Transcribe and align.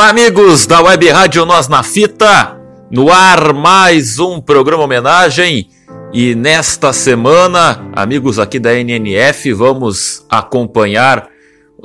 Olá, 0.00 0.08
amigos 0.08 0.66
da 0.66 0.80
Web 0.80 1.10
Rádio 1.10 1.44
Nós 1.44 1.68
na 1.68 1.82
Fita, 1.82 2.58
no 2.90 3.12
ar 3.12 3.52
mais 3.52 4.18
um 4.18 4.40
programa 4.40 4.84
homenagem. 4.84 5.68
E 6.10 6.34
nesta 6.34 6.90
semana, 6.90 7.86
amigos 7.92 8.38
aqui 8.38 8.58
da 8.58 8.72
NNF, 8.72 9.52
vamos 9.52 10.24
acompanhar 10.26 11.28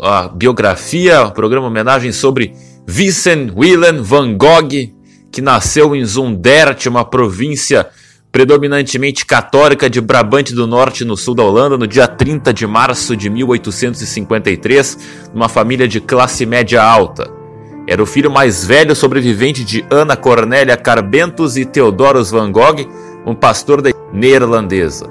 a 0.02 0.30
biografia, 0.30 1.24
o 1.24 1.32
programa 1.34 1.68
homenagem 1.68 2.14
sobre 2.14 2.54
Vincent 2.88 3.52
Willem 3.54 4.02
van 4.02 4.38
Gogh, 4.38 4.70
que 5.30 5.42
nasceu 5.42 5.94
em 5.94 6.06
Zundert, 6.06 6.88
uma 6.88 7.04
província 7.04 7.86
predominantemente 8.32 9.26
católica 9.26 9.90
de 9.90 10.00
Brabante 10.00 10.56
do 10.56 10.66
Norte, 10.66 11.04
no 11.04 11.18
sul 11.18 11.36
da 11.36 11.44
Holanda, 11.44 11.78
no 11.78 11.86
dia 11.86 12.08
30 12.08 12.54
de 12.54 12.66
março 12.66 13.14
de 13.14 13.30
1853, 13.30 15.00
numa 15.34 15.50
família 15.50 15.86
de 15.86 16.00
classe 16.00 16.46
média 16.46 16.82
alta. 16.82 17.35
Era 17.88 18.02
o 18.02 18.06
filho 18.06 18.32
mais 18.32 18.66
velho 18.66 18.96
sobrevivente 18.96 19.64
de 19.64 19.86
Ana 19.92 20.16
Cornélia 20.16 20.76
Carbentus 20.76 21.56
e 21.56 21.66
Theodorus 21.66 22.32
van 22.32 22.52
Gogh, 22.52 22.88
um 23.26 23.36
pastor 23.36 23.80
da 23.80 23.92
neerlandesa. 24.12 25.08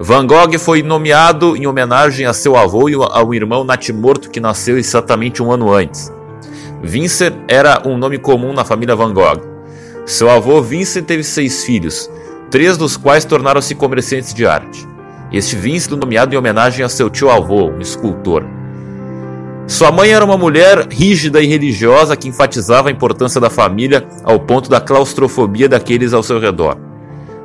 Van 0.00 0.26
Gogh 0.26 0.58
foi 0.58 0.82
nomeado 0.82 1.56
em 1.56 1.66
homenagem 1.66 2.26
a 2.26 2.32
seu 2.32 2.56
avô 2.56 2.88
e 2.88 2.94
ao 2.94 3.34
irmão 3.34 3.64
natimorto 3.64 4.30
que 4.30 4.40
nasceu 4.40 4.78
exatamente 4.78 5.42
um 5.42 5.52
ano 5.52 5.72
antes. 5.72 6.10
Vincent 6.82 7.34
era 7.48 7.82
um 7.86 7.98
nome 7.98 8.18
comum 8.18 8.52
na 8.54 8.64
família 8.64 8.96
Van 8.96 9.12
Gogh. 9.12 9.42
Seu 10.06 10.30
avô 10.30 10.62
Vincent 10.62 11.04
teve 11.04 11.22
seis 11.22 11.64
filhos, 11.64 12.10
três 12.50 12.78
dos 12.78 12.96
quais 12.96 13.26
tornaram-se 13.26 13.74
comerciantes 13.74 14.32
de 14.32 14.46
arte. 14.46 14.88
Este 15.30 15.54
Vincent 15.54 15.98
nomeado 15.98 16.34
em 16.34 16.38
homenagem 16.38 16.84
a 16.84 16.88
seu 16.88 17.10
tio-avô, 17.10 17.68
um 17.68 17.80
escultor. 17.80 18.55
Sua 19.66 19.90
mãe 19.90 20.10
era 20.10 20.24
uma 20.24 20.38
mulher 20.38 20.86
rígida 20.88 21.42
e 21.42 21.46
religiosa 21.46 22.16
que 22.16 22.28
enfatizava 22.28 22.88
a 22.88 22.92
importância 22.92 23.40
da 23.40 23.50
família 23.50 24.06
ao 24.22 24.38
ponto 24.38 24.70
da 24.70 24.80
claustrofobia 24.80 25.68
daqueles 25.68 26.12
ao 26.12 26.22
seu 26.22 26.38
redor. 26.38 26.76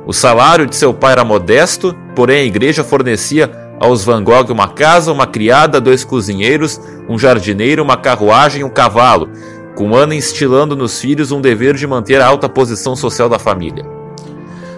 O 0.06 0.12
salário 0.12 0.66
de 0.66 0.76
seu 0.76 0.94
pai 0.94 1.12
era 1.12 1.24
modesto, 1.24 1.94
porém 2.14 2.42
a 2.42 2.44
igreja 2.44 2.84
fornecia 2.84 3.50
aos 3.80 4.04
Van 4.04 4.22
Gogh 4.22 4.52
uma 4.52 4.68
casa, 4.68 5.12
uma 5.12 5.26
criada, 5.26 5.80
dois 5.80 6.04
cozinheiros, 6.04 6.80
um 7.08 7.18
jardineiro, 7.18 7.82
uma 7.82 7.96
carruagem 7.96 8.60
e 8.60 8.64
um 8.64 8.70
cavalo, 8.70 9.28
com 9.74 9.94
Ana 9.94 10.14
instilando 10.14 10.76
nos 10.76 11.00
filhos 11.00 11.32
um 11.32 11.40
dever 11.40 11.74
de 11.74 11.86
manter 11.88 12.20
a 12.20 12.26
alta 12.26 12.48
posição 12.48 12.94
social 12.94 13.28
da 13.28 13.38
família. 13.38 13.84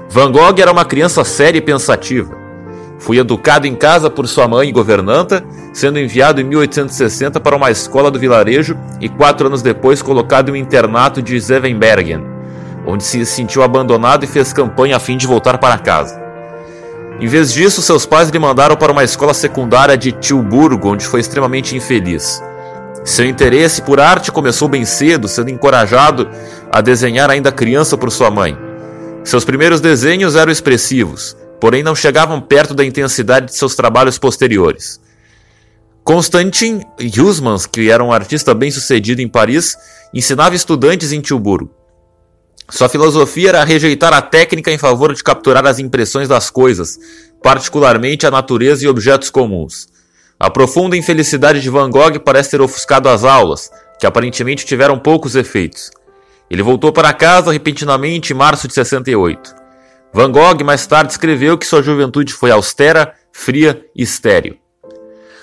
Van 0.09 0.33
Gogh 0.33 0.59
era 0.59 0.73
uma 0.73 0.85
criança 0.85 1.23
séria 1.25 1.59
e 1.59 1.63
pensativa. 1.63 2.44
Fui 2.99 3.19
educado 3.19 3.67
em 3.67 3.75
casa 3.75 4.09
por 4.09 4.27
sua 4.27 4.49
mãe 4.49 4.73
governanta, 4.73 5.45
sendo 5.73 5.99
enviado 5.99 6.41
em 6.41 6.45
1860 6.45 7.41
para 7.41 7.57
uma 7.57 7.71
escola 7.71 8.11
do 8.11 8.19
vilarejo 8.19 8.77
e 9.01 9.09
quatro 9.09 9.47
anos 9.47 9.63
depois 9.63 10.01
colocado 10.01 10.49
em 10.49 10.53
um 10.53 10.57
internato 10.57 11.21
de 11.21 11.39
Zevenbergen, 11.39 12.25
onde 12.87 13.05
se 13.05 13.25
sentiu 13.27 13.63
abandonado 13.63 14.25
e 14.25 14.29
fez 14.29 14.53
campanha 14.53 14.97
a 14.97 15.01
fim 15.01 15.17
de 15.17 15.27
voltar 15.27 15.59
para 15.59 15.79
casa. 15.79 16.23
Em 17.21 17.27
vez 17.27 17.53
disso, 17.53 17.83
seus 17.83 18.07
pais 18.07 18.29
lhe 18.29 18.39
mandaram 18.39 18.77
para 18.77 18.93
uma 18.93 19.05
escola 19.05 19.35
secundária 19.35 19.97
de 19.97 20.13
Tilburgo, 20.13 20.89
onde 20.89 21.07
foi 21.07 21.21
extremamente 21.21 21.77
infeliz. 21.77 22.43
Seu 23.05 23.27
interesse 23.27 23.83
por 23.83 24.01
arte 24.01 24.33
começou 24.33 24.67
bem 24.67 24.85
cedo, 24.85 25.29
sendo 25.29 25.51
encorajado 25.51 26.29
a 26.73 26.81
desenhar 26.81 27.31
ainda 27.31 27.53
criança 27.53 27.97
por 27.97 28.11
sua 28.11 28.31
mãe. 28.31 28.57
Seus 29.23 29.45
primeiros 29.45 29.81
desenhos 29.81 30.37
eram 30.37 30.51
expressivos, 30.51 31.37
porém 31.65 31.83
não 31.83 31.97
chegavam 31.97 32.43
perto 32.43 32.75
da 32.75 32.85
intensidade 32.85 33.47
de 33.47 33.57
seus 33.57 33.75
trabalhos 33.75 34.19
posteriores. 34.19 35.01
Konstantin 36.05 36.83
Huysmans, 37.01 37.65
que 37.65 37.89
era 37.89 38.05
um 38.05 38.13
artista 38.13 38.53
bem-sucedido 38.53 39.23
em 39.23 39.29
Paris, 39.29 39.75
ensinava 40.13 40.55
estudantes 40.55 41.11
em 41.11 41.23
Tilburgo. 41.23 41.71
Sua 42.69 42.87
filosofia 42.87 43.49
era 43.49 43.65
rejeitar 43.65 44.13
a 44.13 44.21
técnica 44.21 44.71
em 44.71 44.77
favor 44.77 45.15
de 45.15 45.25
capturar 45.25 45.65
as 45.65 45.79
impressões 45.79 46.29
das 46.29 46.51
coisas, 46.51 46.99
particularmente 47.43 48.27
a 48.27 48.31
natureza 48.31 48.85
e 48.85 48.89
objetos 48.89 49.31
comuns. 49.31 49.89
A 50.39 50.51
profunda 50.51 50.99
infelicidade 50.99 51.63
de 51.63 51.71
Van 51.71 51.89
Gogh 51.89 52.21
parece 52.23 52.51
ter 52.51 52.61
ofuscado 52.61 53.09
as 53.09 53.25
aulas, 53.25 53.71
que 53.99 54.07
aparentemente 54.07 54.67
tiveram 54.67 54.99
poucos 54.99 55.35
efeitos. 55.35 55.91
Ele 56.51 56.63
voltou 56.63 56.93
para 56.93 57.15
casa 57.15 57.51
repentinamente 57.51 58.35
em 58.35 58.37
março 58.37 58.69
de 58.69 58.75
68. 58.75 59.64
Van 60.15 60.31
Gogh 60.31 60.63
mais 60.63 60.87
tarde 60.87 61.11
escreveu 61.11 61.59
que 61.59 61.67
sua 61.67 61.83
juventude 61.83 62.33
foi 62.33 62.53
austera, 62.53 63.15
fria 63.33 63.85
e 63.97 64.05
estéril. 64.05 64.57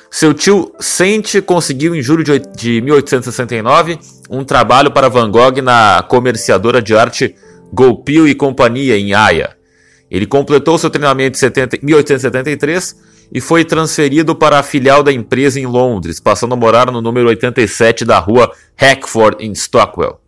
Seu 0.10 0.34
tio 0.34 0.74
Sente 0.80 1.42
conseguiu 1.42 1.94
em 1.94 2.02
julho 2.02 2.24
de 2.56 2.82
1869 2.82 4.00
um 4.30 4.46
trabalho 4.46 4.90
para 4.90 5.10
Van 5.10 5.30
Gogh 5.30 5.62
na 5.62 6.02
comerciadora 6.08 6.82
de 6.82 6.96
arte 6.96 7.36
Goupil 7.74 8.30
e 8.30 8.34
Companhia 8.34 8.98
em 8.98 9.14
Haia. 9.14 9.58
Ele 10.10 10.26
completou 10.26 10.78
seu 10.78 10.90
treinamento 10.90 11.38
em 11.38 11.86
1873 11.86 12.96
e 13.34 13.42
foi 13.42 13.66
transferido 13.66 14.34
para 14.34 14.58
a 14.58 14.64
filial 14.64 15.04
da 15.04 15.12
empresa 15.12 15.60
em 15.60 15.66
Londres, 15.66 16.22
passando 16.22 16.54
a 16.54 16.58
morar 16.58 16.90
no 16.90 17.02
número 17.02 17.28
87 17.28 18.06
da 18.06 18.20
rua 18.20 18.50
Hackford 18.78 19.46
em 19.46 19.54
Stockwell. 19.54 20.21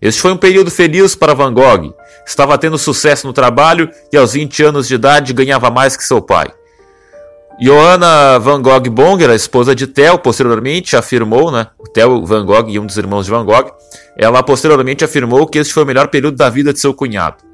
Este 0.00 0.20
foi 0.20 0.32
um 0.32 0.36
período 0.36 0.70
feliz 0.70 1.14
para 1.14 1.34
Van 1.34 1.52
Gogh. 1.52 1.94
Estava 2.26 2.56
tendo 2.56 2.78
sucesso 2.78 3.26
no 3.26 3.32
trabalho 3.32 3.90
e 4.12 4.16
aos 4.16 4.32
20 4.32 4.62
anos 4.62 4.88
de 4.88 4.94
idade 4.94 5.32
ganhava 5.34 5.70
mais 5.70 5.96
que 5.96 6.04
seu 6.04 6.22
pai. 6.22 6.48
Johanna 7.60 8.38
Van 8.38 8.62
Gogh 8.62 8.88
Bonger, 8.90 9.28
a 9.28 9.34
esposa 9.34 9.74
de 9.74 9.86
Theo, 9.86 10.18
posteriormente 10.18 10.96
afirmou, 10.96 11.52
né, 11.52 11.66
Theo 11.92 12.24
Van 12.24 12.46
Gogh 12.46 12.70
e 12.70 12.78
um 12.78 12.86
dos 12.86 12.96
irmãos 12.96 13.26
de 13.26 13.30
Van 13.30 13.44
Gogh, 13.44 13.70
ela 14.16 14.42
posteriormente 14.42 15.04
afirmou 15.04 15.46
que 15.46 15.58
este 15.58 15.74
foi 15.74 15.82
o 15.82 15.86
melhor 15.86 16.08
período 16.08 16.36
da 16.38 16.48
vida 16.48 16.72
de 16.72 16.80
seu 16.80 16.94
cunhado. 16.94 17.44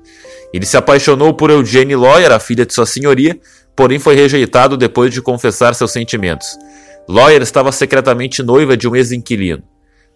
Ele 0.54 0.64
se 0.64 0.76
apaixonou 0.76 1.34
por 1.34 1.50
Eugene 1.50 1.96
Lawyer, 1.96 2.30
a 2.30 2.38
filha 2.38 2.64
de 2.64 2.72
sua 2.72 2.86
senhoria, 2.86 3.36
porém 3.74 3.98
foi 3.98 4.14
rejeitado 4.14 4.76
depois 4.76 5.12
de 5.12 5.20
confessar 5.20 5.74
seus 5.74 5.90
sentimentos. 5.90 6.56
Lawyer 7.08 7.42
estava 7.42 7.72
secretamente 7.72 8.44
noiva 8.44 8.76
de 8.76 8.86
um 8.86 8.94
ex-inquilino. 8.94 9.64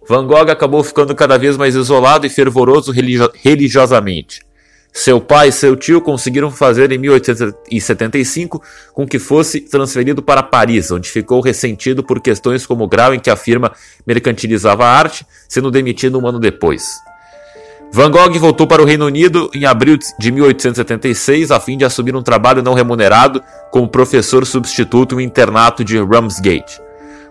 Van 0.09 0.27
Gogh 0.27 0.51
acabou 0.51 0.83
ficando 0.83 1.15
cada 1.15 1.39
vez 1.39 1.57
mais 1.57 1.75
isolado 1.75 2.27
e 2.27 2.31
fervoroso 2.31 2.91
religio 2.91 3.31
religiosamente. 3.43 4.41
Seu 4.93 5.21
pai 5.21 5.49
e 5.49 5.53
seu 5.53 5.77
tio 5.77 6.01
conseguiram 6.01 6.51
fazer 6.51 6.91
em 6.91 6.99
1875 6.99 8.61
com 8.93 9.07
que 9.07 9.19
fosse 9.19 9.61
transferido 9.61 10.21
para 10.21 10.43
Paris, 10.43 10.91
onde 10.91 11.09
ficou 11.09 11.41
ressentido 11.41 12.03
por 12.03 12.21
questões 12.21 12.67
como 12.67 12.85
o 12.85 12.89
grau 12.89 13.15
em 13.15 13.21
que 13.21 13.31
a 13.31 13.37
firma 13.37 13.73
mercantilizava 14.05 14.85
a 14.85 14.91
arte, 14.91 15.25
sendo 15.49 15.71
demitido 15.71 16.19
um 16.19 16.27
ano 16.27 16.41
depois. 16.41 16.99
Van 17.93 18.11
Gogh 18.11 18.39
voltou 18.39 18.67
para 18.67 18.83
o 18.83 18.85
Reino 18.85 19.07
Unido 19.07 19.51
em 19.55 19.65
abril 19.65 19.97
de 20.19 20.33
1876 20.33 21.51
a 21.51 21.59
fim 21.59 21.77
de 21.77 21.85
assumir 21.85 22.15
um 22.15 22.23
trabalho 22.23 22.63
não 22.63 22.75
remunerado 22.75 23.43
como 23.71 23.89
professor 23.89 24.47
substituto 24.47 25.17
no 25.17 25.21
internato 25.21 25.85
de 25.85 25.99
Ramsgate. 25.99 26.81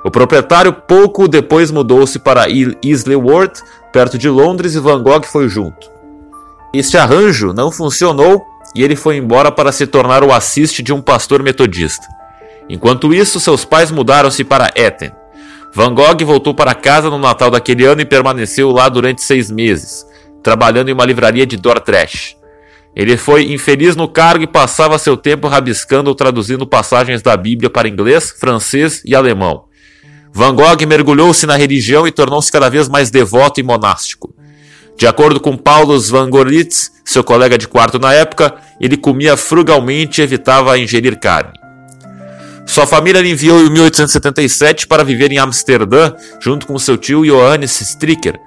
O 0.03 0.09
proprietário 0.09 0.71
pouco 0.71 1.27
depois 1.27 1.71
mudou-se 1.71 2.19
para 2.19 2.47
Isleworth, 2.49 3.61
perto 3.91 4.17
de 4.17 4.29
Londres, 4.29 4.75
e 4.75 4.79
Van 4.79 5.03
Gogh 5.03 5.23
foi 5.25 5.49
junto. 5.49 5.91
Este 6.73 6.97
arranjo 6.97 7.53
não 7.53 7.71
funcionou 7.71 8.45
e 8.75 8.83
ele 8.83 8.95
foi 8.95 9.17
embora 9.17 9.51
para 9.51 9.71
se 9.71 9.87
tornar 9.87 10.23
o 10.23 10.31
assiste 10.31 10.81
de 10.81 10.93
um 10.93 11.01
pastor 11.01 11.43
metodista. 11.43 12.07
Enquanto 12.69 13.13
isso, 13.13 13.39
seus 13.39 13.65
pais 13.65 13.91
mudaram-se 13.91 14.43
para 14.43 14.71
Etten. 14.75 15.11
Van 15.73 15.93
Gogh 15.93 16.25
voltou 16.25 16.53
para 16.53 16.73
casa 16.73 17.09
no 17.09 17.17
Natal 17.17 17.51
daquele 17.51 17.85
ano 17.85 18.01
e 18.01 18.05
permaneceu 18.05 18.71
lá 18.71 18.87
durante 18.87 19.21
seis 19.21 19.51
meses, 19.51 20.05
trabalhando 20.41 20.89
em 20.89 20.93
uma 20.93 21.05
livraria 21.05 21.45
de 21.45 21.57
Dordrecht. 21.57 22.37
Ele 22.95 23.17
foi 23.17 23.51
infeliz 23.51 23.95
no 23.95 24.07
cargo 24.07 24.43
e 24.43 24.47
passava 24.47 24.97
seu 24.97 25.15
tempo 25.15 25.47
rabiscando 25.47 26.09
ou 26.09 26.15
traduzindo 26.15 26.65
passagens 26.65 27.21
da 27.21 27.35
Bíblia 27.35 27.69
para 27.69 27.87
inglês, 27.87 28.31
francês 28.31 29.01
e 29.05 29.15
alemão. 29.15 29.68
Van 30.39 30.55
Gogh 30.55 30.85
mergulhou-se 30.87 31.45
na 31.45 31.57
religião 31.57 32.07
e 32.07 32.13
tornou-se 32.13 32.49
cada 32.49 32.69
vez 32.69 32.87
mais 32.87 33.11
devoto 33.11 33.59
e 33.59 33.63
monástico. 33.63 34.33
De 34.97 35.05
acordo 35.05 35.37
com 35.37 35.57
Paulus 35.57 36.09
Van 36.09 36.29
Gorlitz, 36.29 36.93
seu 37.03 37.25
colega 37.25 37.57
de 37.57 37.67
quarto 37.67 37.99
na 37.99 38.13
época, 38.13 38.55
ele 38.79 38.95
comia 38.95 39.35
frugalmente 39.35 40.21
e 40.21 40.23
evitava 40.23 40.79
ingerir 40.79 41.19
carne. 41.19 41.51
Sua 42.65 42.87
família 42.87 43.21
lhe 43.21 43.31
enviou 43.31 43.59
em 43.59 43.69
1877 43.69 44.87
para 44.87 45.03
viver 45.03 45.29
em 45.29 45.39
Amsterdã, 45.39 46.13
junto 46.39 46.65
com 46.65 46.79
seu 46.79 46.95
tio 46.95 47.25
Johannes 47.25 47.81
Stricker, 47.81 48.39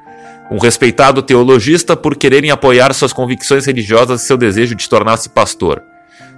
um 0.50 0.56
respeitado 0.56 1.20
teologista 1.20 1.94
por 1.94 2.16
quererem 2.16 2.50
apoiar 2.50 2.94
suas 2.94 3.12
convicções 3.12 3.66
religiosas 3.66 4.22
e 4.22 4.26
seu 4.26 4.38
desejo 4.38 4.74
de 4.74 4.88
tornar-se 4.88 5.28
pastor. 5.28 5.91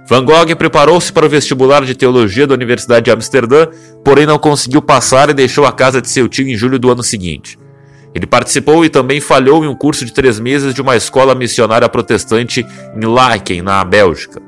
Van 0.07 0.23
Gogh 0.23 0.55
preparou-se 0.55 1.11
para 1.11 1.25
o 1.25 1.29
vestibular 1.29 1.83
de 1.83 1.95
teologia 1.95 2.45
da 2.45 2.53
Universidade 2.53 3.05
de 3.05 3.11
Amsterdã, 3.11 3.67
porém 4.03 4.25
não 4.25 4.37
conseguiu 4.37 4.81
passar 4.81 5.29
e 5.29 5.33
deixou 5.33 5.65
a 5.65 5.71
casa 5.71 5.99
de 5.99 6.09
seu 6.09 6.29
tio 6.29 6.47
em 6.47 6.55
julho 6.55 6.77
do 6.77 6.91
ano 6.91 7.01
seguinte. 7.01 7.57
Ele 8.13 8.27
participou 8.27 8.85
e 8.85 8.89
também 8.89 9.19
falhou 9.19 9.65
em 9.65 9.67
um 9.67 9.75
curso 9.75 10.05
de 10.05 10.13
três 10.13 10.39
meses 10.39 10.73
de 10.73 10.81
uma 10.81 10.95
escola 10.95 11.33
missionária 11.33 11.89
protestante 11.89 12.65
em 12.95 13.05
Laeken, 13.05 13.63
na 13.63 13.83
Bélgica. 13.83 14.41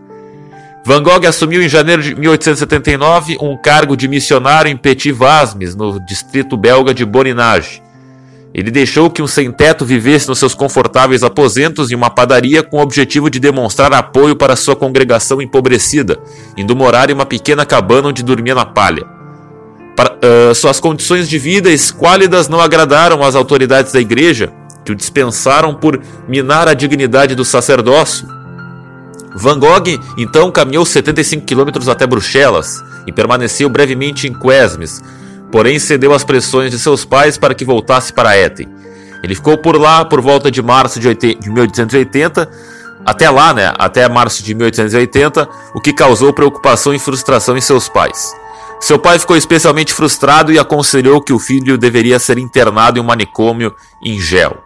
Van 0.86 1.04
Gogh 1.04 1.26
assumiu 1.28 1.62
em 1.62 1.68
janeiro 1.68 2.02
de 2.02 2.16
1879 2.16 3.38
um 3.42 3.58
cargo 3.58 3.98
de 3.98 4.08
missionário 4.08 4.72
em 4.72 4.78
Petit 4.78 5.12
Vasmes, 5.12 5.76
no 5.76 6.00
distrito 6.00 6.56
belga 6.56 6.94
de 6.94 7.04
Borinage. 7.04 7.82
Ele 8.54 8.72
deixou 8.72 9.10
que 9.10 9.22
um 9.22 9.28
sem-teto 9.28 9.86
vivesse 9.86 10.28
nos 10.28 10.40
seus 10.40 10.54
confortáveis 10.54 11.24
aposentos 11.24 11.92
em 11.92 11.96
uma 11.96 12.10
padaria 12.10 12.64
com 12.64 12.78
o 12.78 12.82
objetivo 12.82 13.30
de 13.30 13.40
demonstrar 13.40 13.94
apoio 13.94 14.36
para 14.36 14.56
sua 14.56 14.76
congregação 14.76 15.42
empobrecida, 15.42 16.18
indo 16.58 16.76
morar 16.76 17.10
em 17.10 17.14
uma 17.14 17.26
pequena 17.26 17.66
cabana 17.66 18.08
onde 18.08 18.24
dormia 18.24 18.56
na 18.56 18.66
palha. 18.66 19.06
Para, 19.96 20.14
uh, 20.14 20.56
suas 20.56 20.80
condições 20.80 21.28
de 21.28 21.38
vida 21.38 21.70
esquálidas 21.70 22.48
não 22.48 22.62
agradaram 22.62 23.24
às 23.24 23.36
autoridades 23.36 23.92
da 23.92 24.00
igreja, 24.00 24.52
que 24.86 24.92
o 24.92 24.96
dispensaram 24.96 25.74
por 25.74 26.00
minar 26.28 26.68
a 26.68 26.74
dignidade 26.74 27.36
do 27.36 27.44
sacerdócio. 27.44 28.28
Van 29.36 29.60
Gogh 29.60 30.00
então 30.18 30.50
caminhou 30.50 30.86
75 30.86 31.46
quilômetros 31.46 31.90
até 31.90 32.08
Bruxelas 32.08 32.82
e 33.06 33.12
permaneceu 33.12 33.70
brevemente 33.70 34.28
em 34.28 34.34
Quesmes, 34.34 35.02
porém 35.52 35.80
cedeu 35.80 36.14
às 36.14 36.24
pressões 36.24 36.72
de 36.72 36.80
seus 36.80 37.06
pais 37.06 37.38
para 37.38 37.54
que 37.54 37.66
voltasse 37.66 38.12
para 38.14 38.38
Etten. 38.38 38.68
Ele 39.24 39.36
ficou 39.36 39.58
por 39.58 39.80
lá 39.80 40.06
por 40.06 40.22
volta 40.22 40.52
de 40.52 40.62
março 40.62 41.00
de 41.00 41.08
1880, 41.08 42.50
até 43.06 43.30
lá, 43.30 43.54
né, 43.54 43.74
até 43.78 44.08
março 44.08 44.44
de 44.44 44.54
1880, 44.54 45.48
o 45.74 45.82
que 45.82 45.94
causou 45.94 46.34
preocupação 46.34 46.94
e 46.94 47.00
frustração 47.00 47.58
em 47.58 47.62
seus 47.62 47.88
pais. 47.88 48.34
Seu 48.80 49.00
pai 49.00 49.18
ficou 49.18 49.36
especialmente 49.36 49.94
frustrado 49.94 50.52
e 50.52 50.60
aconselhou 50.60 51.22
que 51.22 51.34
o 51.34 51.40
filho 51.40 51.78
deveria 51.78 52.20
ser 52.20 52.38
internado 52.38 53.00
em 53.00 53.02
um 53.02 53.06
manicômio 53.06 53.74
em 54.04 54.20
gel. 54.20 54.58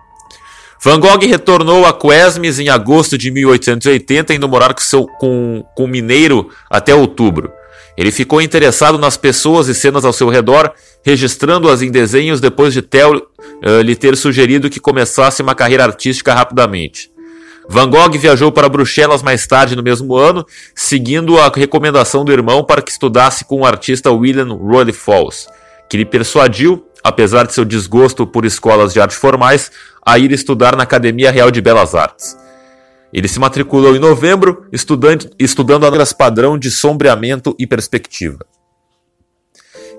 Van 0.83 0.99
Gogh 0.99 1.19
retornou 1.27 1.85
a 1.85 1.93
Quesmes 1.93 2.59
em 2.59 2.67
agosto 2.67 3.17
de 3.17 3.29
1880, 3.29 4.33
indo 4.33 4.49
morar 4.49 4.73
com, 4.73 4.81
seu, 4.81 5.05
com, 5.05 5.63
com 5.75 5.83
o 5.83 5.87
mineiro 5.87 6.49
até 6.69 6.93
outubro. 6.93 7.51
Ele 7.97 8.11
ficou 8.11 8.41
interessado 8.41 8.97
nas 8.97 9.17
pessoas 9.17 9.67
e 9.67 9.75
cenas 9.75 10.05
ao 10.05 10.13
seu 10.13 10.29
redor, 10.29 10.71
registrando-as 11.03 11.81
em 11.81 11.91
desenhos 11.91 12.39
depois 12.39 12.73
de 12.73 12.81
Theo 12.81 13.17
uh, 13.17 13.81
lhe 13.81 13.95
ter 13.95 14.15
sugerido 14.15 14.69
que 14.69 14.79
começasse 14.79 15.41
uma 15.41 15.55
carreira 15.55 15.83
artística 15.83 16.33
rapidamente. 16.33 17.11
Van 17.69 17.89
Gogh 17.89 18.17
viajou 18.17 18.51
para 18.51 18.67
Bruxelas 18.67 19.21
mais 19.21 19.45
tarde 19.45 19.75
no 19.75 19.83
mesmo 19.83 20.15
ano, 20.15 20.45
seguindo 20.75 21.39
a 21.39 21.49
recomendação 21.49 22.25
do 22.25 22.31
irmão 22.31 22.63
para 22.63 22.81
que 22.81 22.91
estudasse 22.91 23.45
com 23.45 23.61
o 23.61 23.65
artista 23.65 24.11
William 24.11 24.53
Roy 24.53 24.91
Falls, 24.91 25.47
que 25.89 25.97
lhe 25.97 26.05
persuadiu, 26.05 26.85
apesar 27.03 27.45
de 27.45 27.53
seu 27.53 27.63
desgosto 27.63 28.25
por 28.25 28.45
escolas 28.45 28.93
de 28.93 28.99
arte 28.99 29.15
formais, 29.15 29.71
a 30.05 30.17
ir 30.17 30.31
estudar 30.31 30.75
na 30.75 30.83
Academia 30.83 31.31
Real 31.31 31.51
de 31.51 31.61
Belas 31.61 31.93
Artes. 31.95 32.35
Ele 33.13 33.27
se 33.27 33.39
matriculou 33.39 33.95
em 33.95 33.99
novembro, 33.99 34.65
estudando, 34.71 35.29
estudando 35.37 35.85
a 35.85 36.05
padrão 36.15 36.57
de 36.57 36.71
sombreamento 36.71 37.55
e 37.59 37.67
perspectiva. 37.67 38.45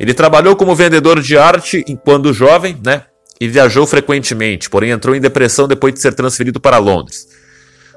Ele 0.00 0.14
trabalhou 0.14 0.56
como 0.56 0.74
vendedor 0.74 1.20
de 1.20 1.36
arte 1.36 1.84
enquanto 1.86 2.32
jovem, 2.32 2.78
né? 2.84 3.04
E 3.40 3.48
viajou 3.48 3.86
frequentemente, 3.86 4.70
porém 4.70 4.90
entrou 4.90 5.14
em 5.14 5.20
depressão 5.20 5.68
depois 5.68 5.92
de 5.92 6.00
ser 6.00 6.14
transferido 6.14 6.60
para 6.60 6.78
Londres. 6.78 7.28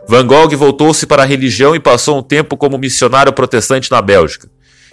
Van 0.08 0.26
Gogh 0.26 0.56
voltou-se 0.56 1.06
para 1.08 1.24
a 1.24 1.26
religião 1.26 1.76
e 1.76 1.80
passou 1.80 2.20
um 2.20 2.24
tempo 2.24 2.58
como 2.58 2.78
missionário 2.78 3.34
protestante 3.34 3.90
na 3.90 4.02
Bélgica. 4.02 4.50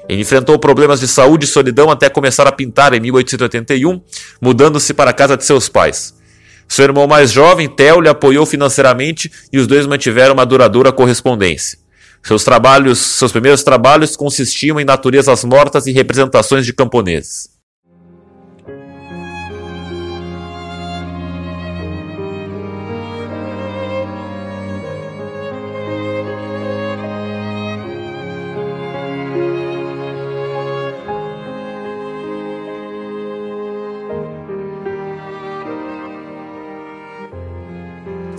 Ele 0.08 0.22
enfrentou 0.22 0.58
problemas 0.58 1.00
de 1.00 1.08
saúde 1.08 1.44
e 1.44 1.48
solidão 1.48 1.90
até 1.90 2.08
começar 2.08 2.46
a 2.46 2.52
pintar 2.52 2.92
em 2.94 3.00
1881, 3.00 4.00
mudando-se 4.40 4.94
para 4.94 5.10
a 5.10 5.14
casa 5.14 5.36
de 5.36 5.44
seus 5.44 5.68
pais. 5.68 6.14
Seu 6.72 6.86
irmão 6.86 7.06
mais 7.06 7.30
jovem, 7.30 7.68
Theo, 7.68 8.00
lhe 8.00 8.08
apoiou 8.08 8.46
financeiramente 8.46 9.30
e 9.52 9.58
os 9.58 9.66
dois 9.66 9.86
mantiveram 9.86 10.32
uma 10.32 10.46
duradoura 10.46 10.90
correspondência. 10.90 11.78
Seus 12.22 12.44
trabalhos, 12.44 12.98
seus 12.98 13.30
primeiros 13.30 13.62
trabalhos 13.62 14.16
consistiam 14.16 14.80
em 14.80 14.84
naturezas 14.84 15.44
mortas 15.44 15.86
e 15.86 15.92
representações 15.92 16.64
de 16.64 16.72
camponeses. 16.72 17.50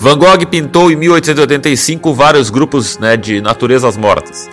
Van 0.03 0.17
Gogh 0.17 0.45
pintou 0.45 0.91
em 0.91 0.97
1885 0.97 2.13
vários 2.13 2.50
grupos 2.50 2.97
né, 2.97 3.15
de 3.15 3.39
naturezas 3.39 3.95
mortas. 3.95 4.50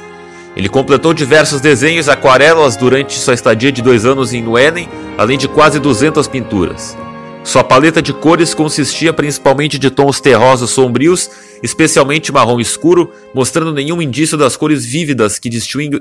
Ele 0.54 0.68
completou 0.68 1.12
diversos 1.12 1.60
desenhos 1.60 2.06
e 2.06 2.10
aquarelas 2.12 2.76
durante 2.76 3.18
sua 3.18 3.34
estadia 3.34 3.72
de 3.72 3.82
dois 3.82 4.04
anos 4.04 4.32
em 4.32 4.40
Nuenen, 4.40 4.88
além 5.18 5.36
de 5.36 5.48
quase 5.48 5.80
200 5.80 6.28
pinturas. 6.28 6.96
Sua 7.42 7.64
paleta 7.64 8.00
de 8.00 8.12
cores 8.12 8.54
consistia 8.54 9.12
principalmente 9.12 9.76
de 9.76 9.90
tons 9.90 10.20
terrosos 10.20 10.70
sombrios, 10.70 11.28
especialmente 11.64 12.30
marrom 12.30 12.60
escuro, 12.60 13.12
mostrando 13.34 13.74
nenhum 13.74 14.00
indício 14.00 14.38
das 14.38 14.56
cores 14.56 14.84
vívidas 14.86 15.40
que 15.40 15.50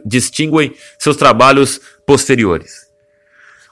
distinguem 0.06 0.74
seus 1.00 1.18
trabalhos 1.18 1.82
posteriores. 2.06 2.88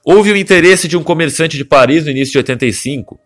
Houve 0.03 0.31
o 0.31 0.37
interesse 0.37 0.87
de 0.87 0.97
um 0.97 1.03
comerciante 1.03 1.55
de 1.55 1.63
Paris 1.63 2.03
no 2.03 2.09
início 2.09 2.31
de 2.31 2.39
85, 2.39 3.19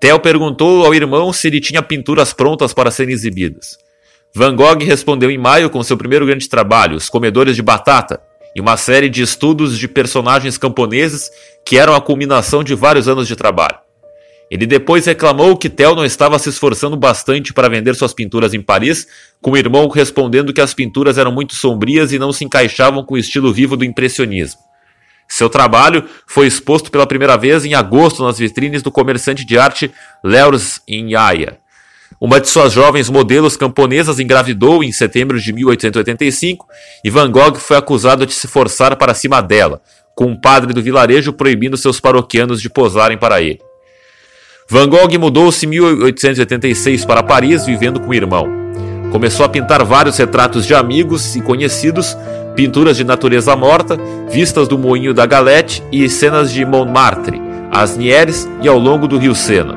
Theo 0.00 0.18
perguntou 0.18 0.86
ao 0.86 0.94
irmão 0.94 1.30
se 1.30 1.46
ele 1.46 1.60
tinha 1.60 1.82
pinturas 1.82 2.32
prontas 2.32 2.72
para 2.72 2.90
serem 2.90 3.12
exibidas. 3.12 3.76
Van 4.34 4.56
Gogh 4.56 4.82
respondeu 4.82 5.30
em 5.30 5.36
maio 5.36 5.68
com 5.68 5.82
seu 5.82 5.96
primeiro 5.96 6.24
grande 6.24 6.48
trabalho, 6.48 6.96
Os 6.96 7.10
Comedores 7.10 7.54
de 7.54 7.62
Batata, 7.62 8.18
e 8.56 8.60
uma 8.60 8.78
série 8.78 9.10
de 9.10 9.22
estudos 9.22 9.78
de 9.78 9.86
personagens 9.86 10.56
camponeses 10.56 11.30
que 11.66 11.76
eram 11.76 11.94
a 11.94 12.00
culminação 12.00 12.64
de 12.64 12.74
vários 12.74 13.08
anos 13.08 13.28
de 13.28 13.36
trabalho. 13.36 13.78
Ele 14.50 14.66
depois 14.66 15.04
reclamou 15.04 15.56
que 15.56 15.68
Theo 15.68 15.94
não 15.94 16.04
estava 16.04 16.38
se 16.38 16.48
esforçando 16.48 16.96
bastante 16.96 17.52
para 17.52 17.68
vender 17.68 17.94
suas 17.94 18.14
pinturas 18.14 18.54
em 18.54 18.60
Paris, 18.60 19.06
com 19.40 19.52
o 19.52 19.56
irmão 19.56 19.86
respondendo 19.86 20.52
que 20.52 20.60
as 20.60 20.72
pinturas 20.74 21.18
eram 21.18 21.30
muito 21.30 21.54
sombrias 21.54 22.10
e 22.10 22.18
não 22.18 22.32
se 22.32 22.44
encaixavam 22.44 23.04
com 23.04 23.14
o 23.14 23.18
estilo 23.18 23.52
vivo 23.52 23.76
do 23.76 23.84
impressionismo. 23.84 24.69
Seu 25.30 25.48
trabalho 25.48 26.04
foi 26.26 26.48
exposto 26.48 26.90
pela 26.90 27.06
primeira 27.06 27.36
vez 27.38 27.64
em 27.64 27.72
agosto 27.72 28.24
nas 28.24 28.36
vitrines 28.36 28.82
do 28.82 28.90
comerciante 28.90 29.44
de 29.44 29.56
arte 29.56 29.88
Leurs 30.24 30.82
em 30.88 31.14
Haia. 31.14 31.56
Uma 32.20 32.40
de 32.40 32.48
suas 32.48 32.72
jovens 32.72 33.08
modelos 33.08 33.56
camponesas 33.56 34.18
engravidou 34.18 34.82
em 34.82 34.90
setembro 34.90 35.38
de 35.40 35.52
1885 35.52 36.66
e 37.04 37.08
Van 37.08 37.30
Gogh 37.30 37.54
foi 37.54 37.76
acusado 37.76 38.26
de 38.26 38.32
se 38.32 38.48
forçar 38.48 38.96
para 38.96 39.14
cima 39.14 39.40
dela, 39.40 39.80
com 40.16 40.26
um 40.26 40.38
padre 40.38 40.74
do 40.74 40.82
vilarejo 40.82 41.32
proibindo 41.32 41.76
seus 41.76 42.00
paroquianos 42.00 42.60
de 42.60 42.68
posarem 42.68 43.16
para 43.16 43.40
ele. 43.40 43.60
Van 44.68 44.88
Gogh 44.88 45.16
mudou-se 45.16 45.64
em 45.64 45.68
1886 45.68 47.04
para 47.04 47.22
Paris, 47.22 47.64
vivendo 47.64 48.00
com 48.00 48.08
o 48.08 48.14
irmão. 48.14 48.48
Começou 49.12 49.46
a 49.46 49.48
pintar 49.48 49.84
vários 49.84 50.16
retratos 50.16 50.66
de 50.66 50.74
amigos 50.74 51.34
e 51.36 51.40
conhecidos, 51.40 52.16
pinturas 52.54 52.96
de 52.96 53.04
natureza 53.04 53.56
morta, 53.56 53.98
vistas 54.30 54.68
do 54.68 54.78
moinho 54.78 55.14
da 55.14 55.26
Galete 55.26 55.82
e 55.90 56.08
cenas 56.08 56.52
de 56.52 56.64
Montmartre, 56.64 57.40
Asnieres 57.70 58.48
e 58.62 58.68
ao 58.68 58.78
longo 58.78 59.06
do 59.06 59.18
rio 59.18 59.34
Sena. 59.34 59.76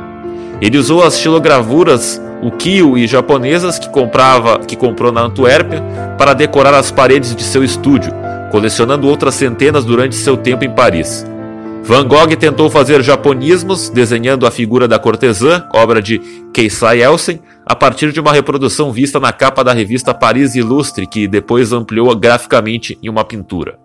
Ele 0.62 0.78
usou 0.78 1.04
as 1.04 1.20
xilogravuras 1.20 2.22
ukiyo 2.42 2.98
e 2.98 3.08
japonesas 3.08 3.80
que 3.80 3.90
comprava, 3.90 4.60
que 4.60 4.76
comprou 4.76 5.12
na 5.12 5.22
Antuérpia 5.22 5.82
para 6.18 6.34
decorar 6.34 6.74
as 6.74 6.92
paredes 6.92 7.36
de 7.36 7.44
seu 7.44 7.64
estúdio, 7.64 8.14
colecionando 8.52 9.08
outras 9.08 9.36
centenas 9.36 9.86
durante 9.86 10.16
seu 10.16 10.36
tempo 10.36 10.66
em 10.66 10.70
Paris. 10.70 11.26
Van 11.84 12.08
Gogh 12.08 12.36
tentou 12.38 12.70
fazer 12.70 13.02
japonismos, 13.02 13.90
desenhando 13.90 14.48
a 14.48 14.52
figura 14.52 14.88
da 14.88 14.98
cortesã, 14.98 15.66
obra 15.74 16.02
de 16.02 16.20
Keisai 16.54 17.02
Elsen, 17.02 17.42
a 17.66 17.76
partir 17.76 18.12
de 18.12 18.20
uma 18.20 18.34
reprodução 18.34 18.92
vista 18.92 19.20
na 19.20 19.32
capa 19.32 19.64
da 19.64 19.74
revista 19.74 20.14
Paris 20.14 20.56
Ilustre, 20.56 21.08
que 21.08 21.28
depois 21.28 21.72
ampliou 21.72 22.16
graficamente 22.16 22.98
em 23.02 23.10
uma 23.10 23.24
pintura. 23.24 23.80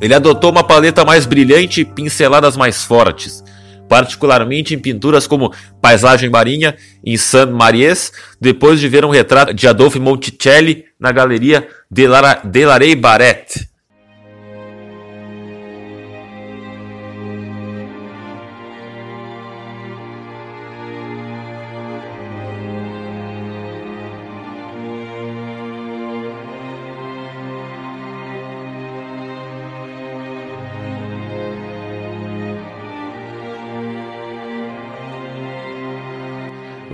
Ele 0.00 0.14
adotou 0.14 0.50
uma 0.50 0.64
paleta 0.64 1.04
mais 1.04 1.26
brilhante 1.26 1.80
e 1.80 1.84
pinceladas 1.84 2.56
mais 2.56 2.84
fortes, 2.84 3.42
particularmente 3.88 4.74
em 4.74 4.78
pinturas 4.78 5.26
como 5.26 5.52
Paisagem 5.80 6.30
Marinha 6.30 6.76
em 7.04 7.16
Saint-Maries, 7.16 8.12
depois 8.40 8.78
de 8.80 8.88
ver 8.88 9.04
um 9.04 9.10
retrato 9.10 9.54
de 9.54 9.66
Adolphe 9.66 9.98
Monticelli 9.98 10.84
na 11.00 11.10
galeria 11.10 11.66
Delarey 11.90 12.94
Barret. 12.94 13.68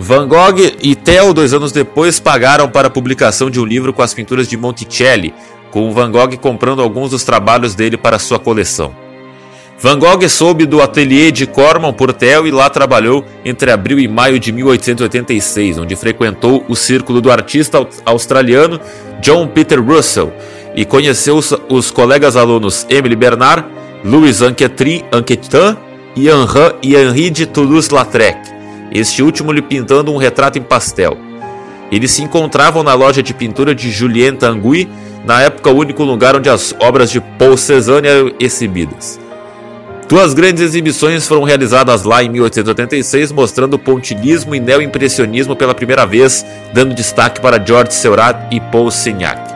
Van 0.06 0.28
Gogh 0.28 0.60
e 0.82 0.94
Theo, 0.94 1.32
dois 1.32 1.54
anos 1.54 1.72
depois, 1.72 2.20
pagaram 2.20 2.68
para 2.68 2.88
a 2.88 2.90
publicação 2.90 3.48
de 3.48 3.58
um 3.58 3.64
livro 3.64 3.90
com 3.90 4.02
as 4.02 4.12
pinturas 4.12 4.46
de 4.46 4.54
Monticelli, 4.54 5.32
com 5.70 5.90
Van 5.94 6.10
Gogh 6.10 6.36
comprando 6.36 6.82
alguns 6.82 7.12
dos 7.12 7.24
trabalhos 7.24 7.74
dele 7.74 7.96
para 7.96 8.18
sua 8.18 8.38
coleção. 8.38 8.94
Van 9.80 9.98
Gogh 9.98 10.28
soube 10.28 10.66
do 10.66 10.82
ateliê 10.82 11.30
de 11.30 11.46
Corman 11.46 11.94
por 11.94 12.12
Theo 12.12 12.46
e 12.46 12.50
lá 12.50 12.68
trabalhou 12.68 13.24
entre 13.46 13.70
abril 13.70 13.98
e 13.98 14.06
maio 14.06 14.38
de 14.38 14.52
1886, 14.52 15.78
onde 15.78 15.96
frequentou 15.96 16.62
o 16.68 16.76
círculo 16.76 17.22
do 17.22 17.32
artista 17.32 17.88
australiano 18.04 18.78
John 19.22 19.48
Peter 19.48 19.82
Russell 19.82 20.30
e 20.76 20.84
conheceu 20.84 21.34
os, 21.34 21.50
os 21.70 21.90
colegas 21.90 22.36
alunos 22.36 22.86
Emily 22.90 23.16
Bernard, 23.16 23.66
Louis 24.04 24.42
Anquetin, 24.42 25.02
e 26.82 26.94
Henri 26.94 27.30
de 27.30 27.46
Toulouse-Lautrec 27.46 28.53
este 28.94 29.22
último 29.22 29.52
lhe 29.52 29.60
pintando 29.60 30.12
um 30.12 30.16
retrato 30.16 30.56
em 30.56 30.62
pastel. 30.62 31.18
Eles 31.90 32.12
se 32.12 32.22
encontravam 32.22 32.82
na 32.82 32.94
loja 32.94 33.22
de 33.22 33.34
pintura 33.34 33.74
de 33.74 33.90
Julien 33.90 34.36
Tanguy, 34.36 34.88
na 35.24 35.42
época 35.42 35.70
o 35.70 35.76
único 35.76 36.04
lugar 36.04 36.36
onde 36.36 36.48
as 36.48 36.74
obras 36.80 37.10
de 37.10 37.20
Paul 37.20 37.56
Cézanne 37.56 38.06
eram 38.06 38.32
exibidas. 38.38 39.20
Duas 40.08 40.34
grandes 40.34 40.62
exibições 40.62 41.26
foram 41.26 41.44
realizadas 41.44 42.04
lá 42.04 42.22
em 42.22 42.28
1886, 42.28 43.32
mostrando 43.32 43.74
o 43.74 43.78
pontilhismo 43.78 44.54
e 44.54 44.60
neoimpressionismo 44.60 45.56
pela 45.56 45.74
primeira 45.74 46.06
vez, 46.06 46.44
dando 46.72 46.94
destaque 46.94 47.40
para 47.40 47.64
George 47.64 47.94
Seurat 47.94 48.36
e 48.52 48.60
Paul 48.60 48.90
Signac. 48.90 49.54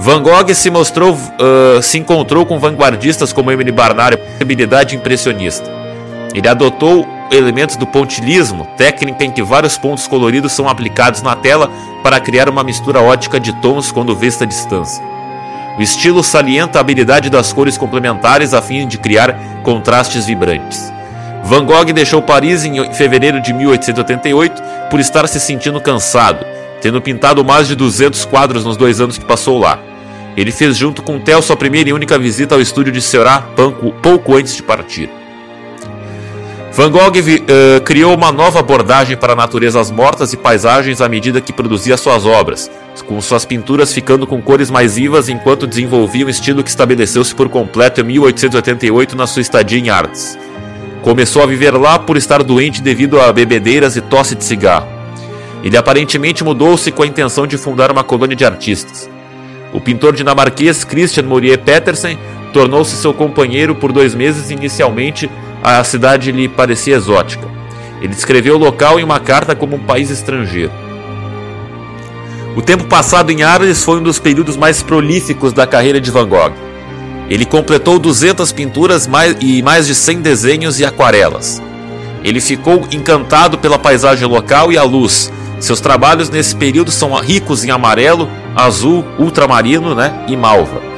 Van 0.00 0.22
Gogh 0.22 0.52
se 0.54 0.70
mostrou, 0.70 1.12
uh, 1.14 1.82
se 1.82 1.98
encontrou 1.98 2.44
com 2.44 2.58
vanguardistas 2.58 3.32
como 3.32 3.52
Emily 3.52 3.70
Barnard 3.70 4.18
habilidade 4.40 4.96
impressionista. 4.96 5.70
Ele 6.34 6.48
adotou 6.48 7.06
elementos 7.30 7.76
do 7.76 7.86
pontilismo, 7.86 8.66
técnica 8.76 9.24
em 9.24 9.30
que 9.30 9.42
vários 9.42 9.78
pontos 9.78 10.06
coloridos 10.06 10.52
são 10.52 10.68
aplicados 10.68 11.22
na 11.22 11.36
tela 11.36 11.70
para 12.02 12.20
criar 12.20 12.48
uma 12.48 12.64
mistura 12.64 13.00
ótica 13.00 13.38
de 13.38 13.52
tons 13.60 13.92
quando 13.92 14.16
vista 14.16 14.44
à 14.44 14.46
distância. 14.46 15.02
O 15.78 15.82
estilo 15.82 16.22
salienta 16.22 16.78
a 16.78 16.80
habilidade 16.80 17.30
das 17.30 17.52
cores 17.52 17.78
complementares 17.78 18.52
a 18.52 18.60
fim 18.60 18.86
de 18.86 18.98
criar 18.98 19.62
contrastes 19.62 20.26
vibrantes. 20.26 20.92
Van 21.44 21.64
Gogh 21.64 21.92
deixou 21.92 22.20
Paris 22.20 22.64
em 22.64 22.92
fevereiro 22.92 23.40
de 23.40 23.52
1888 23.52 24.62
por 24.90 25.00
estar 25.00 25.26
se 25.26 25.40
sentindo 25.40 25.80
cansado, 25.80 26.44
tendo 26.82 27.00
pintado 27.00 27.44
mais 27.44 27.66
de 27.68 27.74
200 27.74 28.24
quadros 28.24 28.64
nos 28.64 28.76
dois 28.76 29.00
anos 29.00 29.16
que 29.16 29.24
passou 29.24 29.58
lá. 29.58 29.78
Ele 30.36 30.52
fez 30.52 30.76
junto 30.76 31.02
com 31.02 31.18
Theo 31.18 31.42
sua 31.42 31.56
primeira 31.56 31.90
e 31.90 31.92
única 31.92 32.18
visita 32.18 32.54
ao 32.54 32.60
estúdio 32.60 32.92
de 32.92 33.00
Seurat 33.00 33.44
pouco 34.02 34.36
antes 34.36 34.54
de 34.54 34.62
partir. 34.62 35.19
Van 36.72 36.88
Gogh 36.88 37.18
uh, 37.18 37.80
criou 37.84 38.14
uma 38.14 38.30
nova 38.30 38.60
abordagem 38.60 39.16
para 39.16 39.34
naturezas 39.34 39.90
mortas 39.90 40.32
e 40.32 40.36
paisagens 40.36 41.00
à 41.00 41.08
medida 41.08 41.40
que 41.40 41.52
produzia 41.52 41.96
suas 41.96 42.24
obras, 42.24 42.70
com 43.08 43.20
suas 43.20 43.44
pinturas 43.44 43.92
ficando 43.92 44.24
com 44.24 44.40
cores 44.40 44.70
mais 44.70 44.94
vivas 44.94 45.28
enquanto 45.28 45.66
desenvolvia 45.66 46.24
um 46.24 46.28
estilo 46.28 46.62
que 46.62 46.70
estabeleceu-se 46.70 47.34
por 47.34 47.48
completo 47.48 48.00
em 48.00 48.04
1888 48.04 49.16
na 49.16 49.26
sua 49.26 49.42
estadia 49.42 49.80
em 49.80 49.90
Artes. 49.90 50.38
Começou 51.02 51.42
a 51.42 51.46
viver 51.46 51.72
lá 51.72 51.98
por 51.98 52.16
estar 52.16 52.40
doente 52.44 52.80
devido 52.80 53.20
a 53.20 53.32
bebedeiras 53.32 53.96
e 53.96 54.00
tosse 54.00 54.36
de 54.36 54.44
cigarro. 54.44 54.86
Ele 55.64 55.76
aparentemente 55.76 56.44
mudou-se 56.44 56.92
com 56.92 57.02
a 57.02 57.06
intenção 57.06 57.48
de 57.48 57.58
fundar 57.58 57.90
uma 57.90 58.04
colônia 58.04 58.36
de 58.36 58.44
artistas. 58.44 59.10
O 59.72 59.80
pintor 59.80 60.14
dinamarquês 60.14 60.84
Christian 60.84 61.24
Morier 61.24 61.58
Petersen 61.58 62.16
tornou-se 62.52 62.94
seu 62.96 63.12
companheiro 63.12 63.74
por 63.74 63.90
dois 63.90 64.14
meses 64.14 64.50
inicialmente 64.50 65.28
a 65.62 65.82
cidade 65.84 66.32
lhe 66.32 66.48
parecia 66.48 66.96
exótica. 66.96 67.48
Ele 68.00 68.14
descreveu 68.14 68.54
o 68.54 68.58
local 68.58 68.98
em 68.98 69.04
uma 69.04 69.20
carta 69.20 69.54
como 69.54 69.76
um 69.76 69.80
país 69.80 70.10
estrangeiro. 70.10 70.72
O 72.56 72.62
tempo 72.62 72.84
passado 72.84 73.30
em 73.30 73.42
Arles 73.42 73.84
foi 73.84 73.98
um 73.98 74.02
dos 74.02 74.18
períodos 74.18 74.56
mais 74.56 74.82
prolíficos 74.82 75.52
da 75.52 75.66
carreira 75.66 76.00
de 76.00 76.10
Van 76.10 76.26
Gogh. 76.26 76.52
Ele 77.28 77.44
completou 77.44 77.98
200 77.98 78.50
pinturas 78.52 79.08
e 79.40 79.62
mais 79.62 79.86
de 79.86 79.94
100 79.94 80.20
desenhos 80.20 80.80
e 80.80 80.84
aquarelas. 80.84 81.62
Ele 82.24 82.40
ficou 82.40 82.88
encantado 82.90 83.56
pela 83.56 83.78
paisagem 83.78 84.26
local 84.26 84.72
e 84.72 84.78
a 84.78 84.82
luz. 84.82 85.32
Seus 85.60 85.80
trabalhos 85.80 86.28
nesse 86.28 86.56
período 86.56 86.90
são 86.90 87.14
ricos 87.20 87.64
em 87.64 87.70
amarelo, 87.70 88.28
azul, 88.56 89.04
ultramarino 89.18 89.94
né, 89.94 90.24
e 90.26 90.36
malva. 90.36 90.89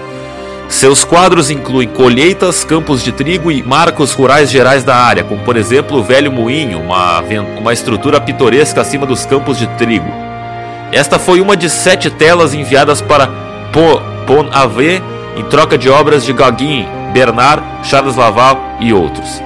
Seus 0.72 1.04
quadros 1.04 1.50
incluem 1.50 1.86
colheitas, 1.86 2.64
campos 2.64 3.04
de 3.04 3.12
trigo 3.12 3.52
e 3.52 3.62
marcos 3.62 4.14
rurais 4.14 4.50
gerais 4.50 4.82
da 4.82 4.96
área, 4.96 5.22
como 5.22 5.44
por 5.44 5.56
exemplo 5.56 5.98
o 5.98 6.02
Velho 6.02 6.32
Moinho, 6.32 6.80
uma, 6.80 7.22
uma 7.58 7.72
estrutura 7.74 8.18
pitoresca 8.18 8.80
acima 8.80 9.06
dos 9.06 9.26
campos 9.26 9.58
de 9.58 9.66
trigo. 9.76 10.10
Esta 10.90 11.18
foi 11.18 11.42
uma 11.42 11.56
de 11.58 11.68
sete 11.68 12.10
telas 12.10 12.54
enviadas 12.54 13.02
para 13.02 13.28
Pont 14.26 14.48
Ave 14.50 15.02
em 15.36 15.44
troca 15.44 15.76
de 15.76 15.90
obras 15.90 16.24
de 16.24 16.32
Gauguin, 16.32 16.88
Bernard, 17.12 17.62
Charles 17.84 18.16
Laval 18.16 18.58
e 18.80 18.94
outros. 18.94 19.42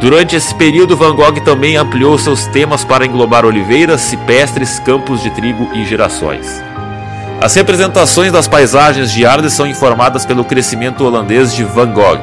Durante 0.00 0.36
esse 0.36 0.54
período, 0.54 0.96
Van 0.96 1.16
Gogh 1.16 1.40
também 1.44 1.76
ampliou 1.76 2.16
seus 2.16 2.46
temas 2.46 2.84
para 2.84 3.04
englobar 3.04 3.44
oliveiras, 3.44 4.00
cipestres, 4.02 4.78
campos 4.78 5.20
de 5.20 5.30
trigo 5.30 5.68
e 5.74 5.84
girassóis. 5.84 6.62
As 7.40 7.54
representações 7.54 8.32
das 8.32 8.48
paisagens 8.48 9.12
de 9.12 9.26
Arles 9.26 9.52
são 9.52 9.66
informadas 9.66 10.24
pelo 10.24 10.44
crescimento 10.44 11.04
holandês 11.04 11.54
de 11.54 11.64
Van 11.64 11.90
Gogh. 11.90 12.20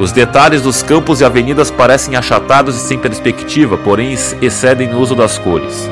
Os 0.00 0.10
detalhes 0.10 0.62
dos 0.62 0.82
campos 0.82 1.20
e 1.20 1.24
avenidas 1.24 1.70
parecem 1.70 2.16
achatados 2.16 2.76
e 2.76 2.80
sem 2.80 2.98
perspectiva, 2.98 3.76
porém 3.76 4.16
excedem 4.40 4.88
no 4.88 4.98
uso 5.00 5.14
das 5.14 5.38
cores. 5.38 5.88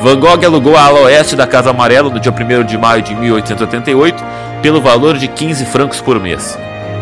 Van 0.00 0.18
Gogh 0.18 0.44
alugou 0.44 0.76
a 0.76 0.82
ala 0.82 1.02
oeste 1.02 1.36
da 1.36 1.46
Casa 1.46 1.70
Amarela 1.70 2.10
no 2.10 2.18
dia 2.18 2.32
1 2.32 2.64
de 2.64 2.76
maio 2.76 3.02
de 3.02 3.14
1888 3.14 4.24
pelo 4.60 4.80
valor 4.80 5.16
de 5.16 5.28
15 5.28 5.64
francos 5.66 6.00
por 6.00 6.18
mês. 6.18 6.58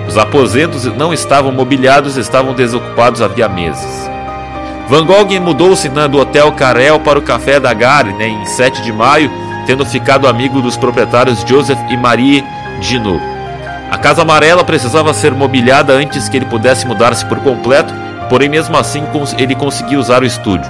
Os 0.06 0.18
aposentos 0.18 0.84
não 0.96 1.14
estavam 1.14 1.52
mobiliados 1.52 2.16
e 2.16 2.20
estavam 2.20 2.52
desocupados 2.52 3.22
havia 3.22 3.48
meses. 3.48 4.10
Van 4.88 5.06
Gogh 5.06 5.40
mudou-se 5.40 5.88
do 5.88 6.18
Hotel 6.18 6.50
Carel 6.52 6.98
para 7.00 7.18
o 7.18 7.22
Café 7.22 7.60
da 7.60 7.72
Gare 7.72 8.12
né, 8.12 8.26
em 8.26 8.44
7 8.44 8.82
de 8.82 8.92
maio 8.92 9.30
tendo 9.70 9.86
ficado 9.86 10.26
amigo 10.26 10.60
dos 10.60 10.76
proprietários 10.76 11.44
Joseph 11.46 11.78
e 11.88 11.96
Marie 11.96 12.44
Dino. 12.80 13.20
A 13.88 13.96
Casa 13.96 14.22
Amarela 14.22 14.64
precisava 14.64 15.14
ser 15.14 15.32
mobiliada 15.32 15.92
antes 15.92 16.28
que 16.28 16.36
ele 16.36 16.46
pudesse 16.46 16.88
mudar-se 16.88 17.24
por 17.26 17.38
completo, 17.38 17.94
porém 18.28 18.48
mesmo 18.48 18.76
assim 18.76 19.04
ele 19.38 19.54
conseguiu 19.54 20.00
usar 20.00 20.24
o 20.24 20.26
estúdio. 20.26 20.68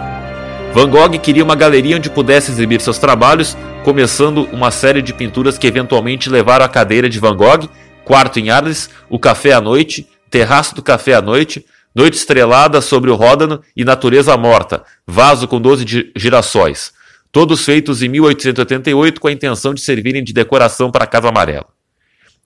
Van 0.75 0.91
Gogh 0.91 1.19
queria 1.19 1.43
uma 1.43 1.55
galeria 1.55 1.97
onde 1.97 2.11
pudesse 2.11 2.51
exibir 2.51 2.83
seus 2.83 2.99
trabalhos, 2.99 3.57
começando 3.85 4.47
uma 4.53 4.71
série 4.71 5.01
de 5.01 5.15
pinturas 5.15 5.57
que 5.57 5.67
eventualmente 5.67 6.29
levaram 6.29 6.67
a 6.67 6.69
cadeira 6.69 7.09
de 7.09 7.19
Van 7.19 7.35
Gogh, 7.35 7.71
quarto 8.05 8.39
em 8.39 8.51
Arles, 8.51 8.91
o 9.09 9.19
café 9.19 9.55
à 9.55 9.63
noite, 9.63 10.07
terraço 10.31 10.75
do 10.75 10.83
café 10.83 11.15
à 11.15 11.23
noite, 11.23 11.65
noite 11.95 12.19
estrelada 12.19 12.83
sobre 12.83 13.11
o 13.11 13.15
Ródano 13.15 13.63
e 13.75 13.83
natureza 13.83 14.37
morta, 14.37 14.85
vaso 15.07 15.49
com 15.49 15.59
12 15.59 16.13
girassóis 16.15 17.00
todos 17.33 17.65
feitos 17.65 18.03
em 18.03 18.09
1888 18.09 19.21
com 19.21 19.29
a 19.29 19.33
intenção 19.33 19.73
de 19.75 19.81
servirem 19.81 20.25
de 20.25 20.33
decoração 20.33 20.91
para 20.91 21.05
a 21.05 21.07
Casa 21.07 21.29
Amarela. 21.29 21.69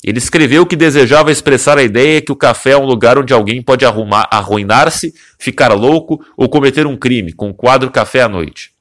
Ele 0.04 0.18
escreveu 0.18 0.66
que 0.66 0.76
desejava 0.76 1.32
expressar 1.32 1.78
a 1.78 1.82
ideia 1.82 2.20
que 2.20 2.30
o 2.30 2.36
café 2.36 2.72
é 2.72 2.76
um 2.76 2.84
lugar 2.84 3.16
onde 3.16 3.32
alguém 3.32 3.62
pode 3.62 3.86
arruinar-se, 3.86 5.14
ficar 5.38 5.72
louco 5.72 6.22
ou 6.36 6.46
cometer 6.46 6.86
um 6.86 6.94
crime, 6.94 7.32
com 7.32 7.48
o 7.48 7.54
quadro 7.54 7.90
Café 7.90 8.20
à 8.20 8.28
Noite. 8.28 8.73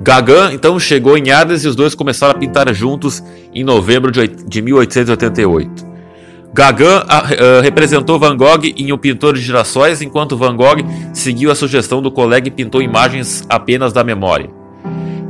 Gauguin 0.00 0.54
então 0.54 0.80
chegou 0.80 1.18
em 1.18 1.30
Arles 1.30 1.62
e 1.62 1.68
os 1.68 1.76
dois 1.76 1.94
começaram 1.94 2.32
a 2.32 2.38
pintar 2.38 2.72
juntos 2.72 3.22
em 3.54 3.62
novembro 3.62 4.10
de 4.10 4.62
1888. 4.62 5.90
Gauguin 6.52 6.84
uh, 6.84 7.60
representou 7.62 8.18
Van 8.18 8.36
Gogh 8.36 8.64
em 8.64 8.92
O 8.92 8.98
Pintor 8.98 9.34
de 9.34 9.42
Girassóis, 9.42 10.02
enquanto 10.02 10.36
Van 10.36 10.56
Gogh 10.56 10.78
seguiu 11.12 11.50
a 11.50 11.54
sugestão 11.54 12.00
do 12.02 12.10
colega 12.10 12.48
e 12.48 12.50
pintou 12.50 12.82
imagens 12.82 13.44
apenas 13.48 13.92
da 13.92 14.02
memória. 14.02 14.50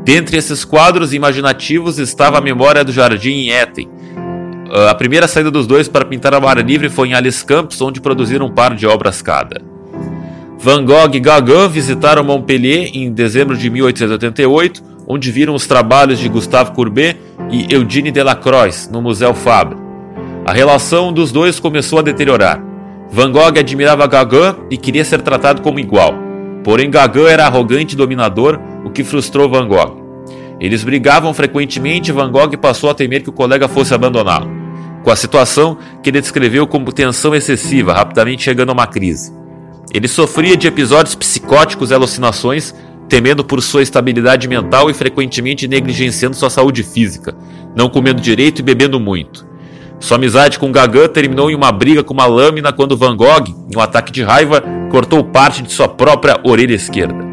Dentre 0.04 0.38
esses 0.38 0.64
quadros 0.64 1.12
imaginativos 1.12 1.98
estava 1.98 2.38
a 2.38 2.40
Memória 2.40 2.82
do 2.82 2.92
Jardim 2.92 3.32
em 3.32 3.50
Etten. 3.50 3.86
Uh, 3.86 4.88
a 4.88 4.94
primeira 4.94 5.28
saída 5.28 5.50
dos 5.50 5.66
dois 5.66 5.88
para 5.88 6.04
pintar 6.04 6.32
a 6.32 6.40
mar 6.40 6.56
livre 6.64 6.88
foi 6.88 7.08
em 7.08 7.14
Alice 7.14 7.44
Campos, 7.44 7.80
onde 7.82 8.00
produziram 8.00 8.46
um 8.46 8.50
par 8.50 8.74
de 8.74 8.86
obras 8.86 9.20
cada. 9.20 9.69
Van 10.62 10.84
Gogh 10.84 11.14
e 11.14 11.20
Gauguin 11.20 11.68
visitaram 11.70 12.22
Montpellier 12.22 12.90
em 12.92 13.10
dezembro 13.10 13.56
de 13.56 13.70
1888, 13.70 14.82
onde 15.08 15.30
viram 15.30 15.54
os 15.54 15.66
trabalhos 15.66 16.18
de 16.18 16.28
Gustave 16.28 16.72
Courbet 16.72 17.16
e 17.50 17.66
Eugène 17.72 18.12
Delacroix 18.12 18.90
no 18.92 19.00
Museu 19.00 19.32
Fabre. 19.32 19.78
A 20.44 20.52
relação 20.52 21.14
dos 21.14 21.32
dois 21.32 21.58
começou 21.58 21.98
a 21.98 22.02
deteriorar. 22.02 22.62
Van 23.10 23.32
Gogh 23.32 23.58
admirava 23.58 24.06
Gauguin 24.06 24.54
e 24.70 24.76
queria 24.76 25.02
ser 25.02 25.22
tratado 25.22 25.62
como 25.62 25.80
igual. 25.80 26.12
Porém, 26.62 26.90
Gauguin 26.90 27.24
era 27.24 27.46
arrogante 27.46 27.94
e 27.94 27.96
dominador, 27.96 28.60
o 28.84 28.90
que 28.90 29.02
frustrou 29.02 29.48
Van 29.48 29.66
Gogh. 29.66 29.96
Eles 30.60 30.84
brigavam 30.84 31.32
frequentemente 31.32 32.10
e 32.10 32.12
Van 32.12 32.30
Gogh 32.30 32.54
passou 32.58 32.90
a 32.90 32.94
temer 32.94 33.22
que 33.22 33.30
o 33.30 33.32
colega 33.32 33.66
fosse 33.66 33.94
abandoná-lo, 33.94 34.50
com 35.02 35.10
a 35.10 35.16
situação 35.16 35.78
que 36.02 36.10
ele 36.10 36.20
descreveu 36.20 36.66
como 36.66 36.92
tensão 36.92 37.34
excessiva, 37.34 37.94
rapidamente 37.94 38.42
chegando 38.42 38.68
a 38.68 38.74
uma 38.74 38.86
crise. 38.86 39.39
Ele 39.92 40.06
sofria 40.06 40.56
de 40.56 40.68
episódios 40.68 41.14
psicóticos 41.14 41.90
e 41.90 41.94
alucinações, 41.94 42.74
temendo 43.08 43.44
por 43.44 43.60
sua 43.60 43.82
estabilidade 43.82 44.46
mental 44.46 44.88
e 44.88 44.94
frequentemente 44.94 45.66
negligenciando 45.66 46.36
sua 46.36 46.48
saúde 46.48 46.84
física, 46.84 47.36
não 47.74 47.88
comendo 47.88 48.20
direito 48.20 48.60
e 48.60 48.62
bebendo 48.62 49.00
muito. 49.00 49.48
Sua 49.98 50.16
amizade 50.16 50.58
com 50.58 50.70
Gauguin 50.70 51.08
terminou 51.08 51.50
em 51.50 51.54
uma 51.54 51.72
briga 51.72 52.04
com 52.04 52.14
uma 52.14 52.24
lâmina 52.24 52.72
quando 52.72 52.96
Van 52.96 53.16
Gogh, 53.16 53.48
em 53.70 53.76
um 53.76 53.80
ataque 53.80 54.12
de 54.12 54.22
raiva, 54.22 54.62
cortou 54.90 55.24
parte 55.24 55.62
de 55.62 55.72
sua 55.72 55.88
própria 55.88 56.40
orelha 56.44 56.74
esquerda. 56.74 57.28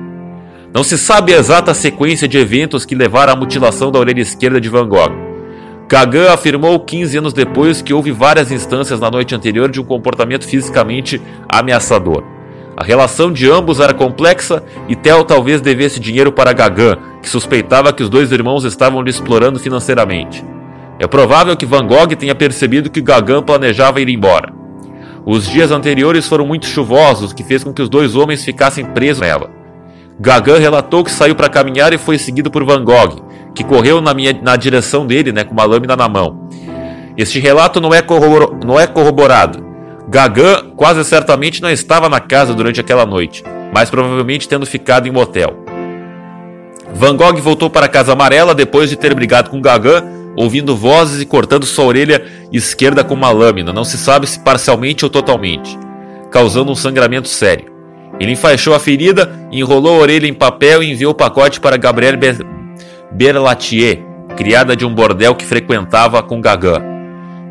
Não 0.74 0.84
se 0.84 0.98
sabe 0.98 1.34
a 1.34 1.38
exata 1.38 1.74
sequência 1.74 2.28
de 2.28 2.38
eventos 2.38 2.86
que 2.86 2.96
levaram 2.96 3.34
à 3.34 3.36
mutilação 3.36 3.92
da 3.92 4.00
orelha 4.00 4.22
esquerda 4.22 4.60
de 4.60 4.68
Van 4.68 4.88
Gogh. 4.88 5.14
Gauguin 5.88 6.28
afirmou 6.28 6.78
15 6.80 7.18
anos 7.20 7.34
depois 7.34 7.82
que 7.82 7.94
houve 7.94 8.12
várias 8.12 8.52
instâncias 8.52 9.00
na 9.00 9.10
noite 9.10 9.34
anterior 9.34 9.72
de 9.72 9.80
um 9.80 9.86
comportamento 9.86 10.46
fisicamente 10.46 11.22
ameaçador. 11.48 12.37
A 12.80 12.84
relação 12.84 13.34
de 13.34 13.50
ambos 13.50 13.80
era 13.80 13.92
complexa 13.92 14.62
e 14.88 14.96
Theo 14.96 15.24
talvez 15.24 15.60
devesse 15.60 16.00
dinheiro 16.00 16.32
para 16.32 16.54
Gauguin, 16.54 16.96
que 17.24 17.28
suspeitava 17.28 17.92
que 17.92 18.04
os 18.04 18.10
dois 18.10 18.32
irmãos 18.32 18.66
estavam 18.66 19.02
lhe 19.02 19.10
explorando 19.10 19.58
financeiramente. 19.60 20.46
É 21.00 21.08
provável 21.08 21.58
que 21.58 21.66
Van 21.66 21.88
Gogh 21.88 22.16
tenha 22.16 22.36
percebido 22.36 22.92
que 22.92 23.02
Gauguin 23.02 23.42
planejava 23.42 24.00
ir 24.00 24.10
embora. 24.10 24.54
Os 25.26 25.48
dias 25.48 25.72
anteriores 25.72 26.28
foram 26.28 26.46
muito 26.46 26.68
chuvosos, 26.68 27.34
que 27.34 27.44
fez 27.44 27.64
com 27.64 27.74
que 27.74 27.82
os 27.82 27.90
dois 27.90 28.16
homens 28.16 28.46
ficassem 28.46 28.86
presos 28.86 29.22
nela. 29.22 29.50
Gauguin 30.20 30.60
relatou 30.60 31.04
que 31.04 31.12
saiu 31.12 31.34
para 31.34 31.50
caminhar 31.50 31.94
e 31.94 31.98
foi 31.98 32.20
seguido 32.20 32.52
por 32.52 32.64
Van 32.64 32.84
Gogh, 32.84 33.24
que 33.56 33.64
correu 33.64 34.02
na, 34.02 34.14
minha, 34.14 34.40
na 34.40 34.56
direção 34.56 35.08
dele 35.08 35.32
né, 35.32 35.44
com 35.44 35.54
uma 35.54 35.66
lâmina 35.66 35.96
na 35.96 36.08
mão. 36.08 36.48
Este 37.18 37.40
relato 37.40 37.82
não 37.82 37.92
é, 37.92 38.04
não 38.64 38.80
é 38.80 38.86
corroborado, 38.86 39.67
Gagan 40.10 40.72
quase 40.78 41.04
certamente 41.04 41.62
não 41.62 41.70
estava 41.70 42.08
na 42.08 42.22
casa 42.22 42.54
durante 42.54 42.80
aquela 42.80 43.06
noite, 43.06 43.44
mas 43.74 43.90
provavelmente 43.90 44.48
tendo 44.48 44.66
ficado 44.66 45.06
em 45.06 45.12
motel. 45.12 45.66
Van 46.94 47.18
Gogh 47.18 47.42
voltou 47.42 47.70
para 47.70 47.88
a 47.88 47.90
Casa 47.90 48.14
Amarela 48.14 48.56
depois 48.56 48.90
de 48.90 48.96
ter 48.96 49.14
brigado 49.14 49.50
com 49.50 49.60
Gagan, 49.60 50.06
ouvindo 50.38 50.78
vozes 50.78 51.22
e 51.22 51.26
cortando 51.26 51.66
sua 51.66 51.84
orelha 51.84 52.24
esquerda 52.54 53.04
com 53.04 53.14
uma 53.14 53.32
lâmina, 53.32 53.74
não 53.74 53.84
se 53.84 53.98
sabe 53.98 54.26
se 54.28 54.40
parcialmente 54.40 55.04
ou 55.04 55.12
totalmente, 55.12 55.78
causando 56.32 56.72
um 56.72 56.76
sangramento 56.76 57.28
sério. 57.28 57.70
Ele 58.18 58.32
enfaixou 58.32 58.74
a 58.74 58.80
ferida, 58.80 59.30
enrolou 59.52 59.98
a 59.98 60.02
orelha 60.02 60.26
em 60.26 60.34
papel 60.34 60.82
e 60.82 60.92
enviou 60.92 61.12
o 61.12 61.16
pacote 61.16 61.60
para 61.60 61.76
Gabrielle 61.76 62.18
Berlatier, 63.12 64.02
criada 64.38 64.74
de 64.74 64.86
um 64.86 64.96
bordel 64.96 65.36
que 65.36 65.46
frequentava 65.46 66.24
com 66.24 66.40
Gagan. 66.40 66.97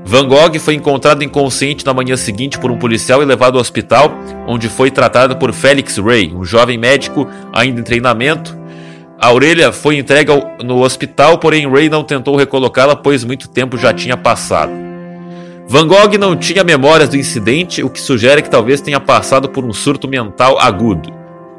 Van 0.09 0.29
Gogh 0.29 0.57
foi 0.61 0.75
encontrado 0.75 1.25
inconsciente 1.25 1.85
na 1.85 1.93
manhã 1.93 2.17
seguinte 2.17 2.61
por 2.61 2.71
um 2.71 2.79
policial 2.79 3.21
e 3.23 3.25
levado 3.25 3.57
ao 3.57 3.61
hospital, 3.61 4.17
onde 4.47 4.69
foi 4.69 4.89
tratado 4.89 5.35
por 5.35 5.53
Felix 5.53 5.99
Ray, 5.99 6.33
um 6.33 6.45
jovem 6.45 6.79
médico 6.79 7.29
ainda 7.53 7.81
em 7.81 7.83
treinamento. 7.83 8.57
A 9.19 9.33
orelha 9.33 9.73
foi 9.73 9.99
entregue 9.99 10.31
no 10.63 10.85
hospital, 10.85 11.39
porém 11.39 11.69
Ray 11.69 11.89
não 11.89 12.05
tentou 12.05 12.37
recolocá-la, 12.37 12.95
pois 12.95 13.25
muito 13.25 13.49
tempo 13.49 13.77
já 13.77 13.93
tinha 13.93 14.17
passado. 14.17 14.71
Van 15.67 15.89
Gogh 15.89 16.17
não 16.17 16.37
tinha 16.37 16.63
memórias 16.63 17.09
do 17.09 17.17
incidente, 17.17 17.83
o 17.83 17.91
que 17.91 18.01
sugere 18.01 18.43
que 18.43 18.51
talvez 18.51 18.81
tenha 18.81 19.01
passado 19.01 19.49
por 19.49 19.65
um 19.65 19.73
surto 19.73 20.07
mental 20.07 20.57
agudo. 20.61 21.11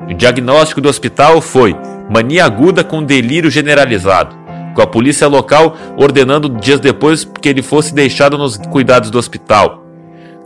O 0.09 0.13
diagnóstico 0.13 0.79
do 0.79 0.87
hospital 0.87 1.41
foi 1.41 1.75
mania 2.09 2.45
aguda 2.45 2.81
com 2.81 3.03
delírio 3.03 3.51
generalizado 3.51 4.36
com 4.77 4.81
a 4.83 4.87
polícia 4.87 5.27
local 5.27 5.75
ordenando 5.97 6.47
dias 6.47 6.79
depois 6.79 7.25
que 7.41 7.49
ele 7.49 7.63
fosse 7.63 7.95
deixado 7.95 8.37
nos 8.37 8.57
cuidados 8.57 9.09
do 9.09 9.17
hospital. 9.17 9.83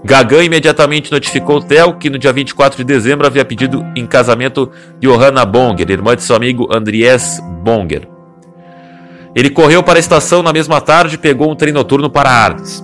Gagan 0.06 0.46
imediatamente 0.46 1.12
notificou 1.12 1.62
Theo 1.62 1.98
que 1.98 2.10
no 2.10 2.18
dia 2.18 2.32
24 2.32 2.78
de 2.78 2.86
dezembro 2.86 3.28
havia 3.28 3.44
pedido 3.44 3.86
em 3.94 4.08
casamento 4.08 4.72
Johanna 5.02 5.44
Bonger, 5.44 5.92
irmã 5.92 6.16
de 6.16 6.24
seu 6.24 6.34
amigo 6.34 6.74
Andries 6.74 7.42
Bonger. 7.62 8.08
Ele 9.36 9.50
correu 9.50 9.84
para 9.84 10.00
a 10.00 10.00
estação 10.00 10.42
na 10.42 10.54
mesma 10.54 10.80
tarde 10.80 11.16
e 11.16 11.18
pegou 11.18 11.52
um 11.52 11.56
trem 11.56 11.74
noturno 11.74 12.10
para 12.10 12.30
Arles. 12.30 12.82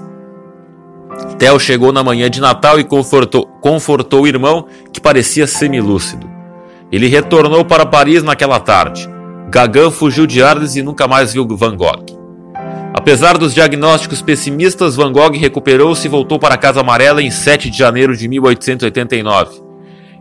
Theo 1.39 1.57
chegou 1.61 1.93
na 1.93 2.03
manhã 2.03 2.29
de 2.29 2.41
Natal 2.41 2.77
e 2.77 2.83
confortou, 2.83 3.47
confortou 3.61 4.23
o 4.23 4.27
irmão, 4.27 4.67
que 4.91 4.99
parecia 4.99 5.47
semilúcido. 5.47 6.29
Ele 6.91 7.07
retornou 7.07 7.63
para 7.63 7.85
Paris 7.85 8.21
naquela 8.21 8.59
tarde. 8.59 9.16
Gagan 9.49 9.89
fugiu 9.89 10.27
de 10.27 10.43
Arles 10.43 10.75
e 10.75 10.83
nunca 10.83 11.07
mais 11.07 11.31
viu 11.31 11.47
Van 11.47 11.75
Gogh. 11.75 12.05
Apesar 12.93 13.37
dos 13.37 13.53
diagnósticos 13.53 14.21
pessimistas, 14.21 14.97
Van 14.97 15.11
Gogh 15.11 15.37
recuperou-se 15.37 16.05
e 16.05 16.09
voltou 16.09 16.37
para 16.37 16.55
a 16.55 16.57
Casa 16.57 16.81
Amarela 16.81 17.21
em 17.21 17.31
7 17.31 17.69
de 17.69 17.77
janeiro 17.77 18.17
de 18.17 18.27
1889. 18.27 19.61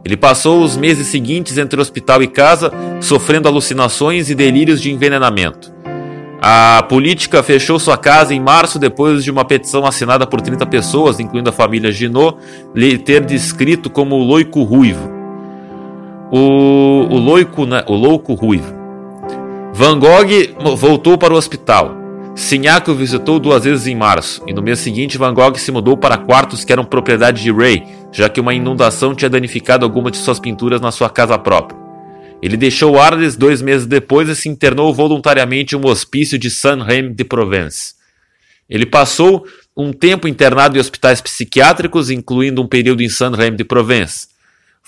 Ele 0.05 0.17
passou 0.17 0.63
os 0.63 0.77
meses 0.77 1.09
seguintes 1.09 1.59
entre 1.59 1.81
hospital 1.81 2.23
e 2.23 2.29
casa, 2.29 2.71
sofrendo 3.01 3.49
alucinações 3.49 4.31
e 4.31 4.35
delírios 4.37 4.81
de 4.81 4.93
envenenamento. 4.93 5.75
A 6.41 6.85
política 6.85 7.43
fechou 7.43 7.77
sua 7.81 7.99
casa 7.99 8.33
em 8.33 8.39
março 8.39 8.79
depois 8.79 9.25
de 9.25 9.33
uma 9.33 9.45
petição 9.45 9.85
assinada 9.85 10.25
por 10.25 10.41
30 10.41 10.65
pessoas, 10.67 11.19
incluindo 11.19 11.51
a 11.51 11.53
família 11.53 11.91
Ginot, 11.91 12.37
lhe 12.73 12.97
ter 12.97 13.25
descrito 13.25 13.91
como 13.91 14.15
o 14.15 14.23
loico 14.23 14.63
ruivo. 14.63 15.11
O, 16.31 17.09
o, 17.11 17.19
loico, 17.19 17.67
né, 17.67 17.83
o 17.89 17.95
louco 17.95 18.35
ruivo. 18.35 18.76
Van 19.79 19.99
Gogh 19.99 20.75
voltou 20.75 21.19
para 21.19 21.35
o 21.35 21.37
hospital. 21.37 21.95
Signac 22.35 22.91
o 22.91 22.95
visitou 22.95 23.39
duas 23.39 23.65
vezes 23.65 23.87
em 23.87 23.95
março, 23.95 24.43
e 24.47 24.53
no 24.55 24.63
mês 24.63 24.79
seguinte 24.79 25.19
Van 25.19 25.35
Gogh 25.35 25.55
se 25.59 25.71
mudou 25.71 25.99
para 25.99 26.17
quartos 26.17 26.65
que 26.65 26.73
eram 26.73 26.83
propriedade 26.83 27.43
de 27.43 27.53
Ray, 27.53 27.85
já 28.11 28.27
que 28.27 28.41
uma 28.41 28.55
inundação 28.55 29.15
tinha 29.15 29.29
danificado 29.29 29.85
algumas 29.85 30.13
de 30.13 30.19
suas 30.19 30.41
pinturas 30.41 30.81
na 30.81 30.91
sua 30.91 31.11
casa 31.11 31.39
própria. 31.39 31.79
Ele 32.41 32.57
deixou 32.57 32.99
Arles 32.99 33.37
dois 33.37 33.61
meses 33.61 33.87
depois 33.87 34.31
e 34.31 34.35
se 34.35 34.49
internou 34.49 34.95
voluntariamente 34.95 35.77
em 35.77 35.79
um 35.79 35.87
hospício 35.87 36.39
de 36.39 36.51
Saint-Rémy 36.51 37.13
de 37.13 37.25
Provence. 37.25 37.97
Ele 38.71 38.87
passou 38.87 39.47
um 39.77 39.93
tempo 39.93 40.27
internado 40.27 40.79
em 40.79 40.81
hospitais 40.81 41.21
psiquiátricos, 41.21 42.09
incluindo 42.09 42.63
um 42.63 42.67
período 42.67 43.03
em 43.03 43.11
Saint-Rémy 43.11 43.59
de 43.59 43.65
Provence. 43.65 44.29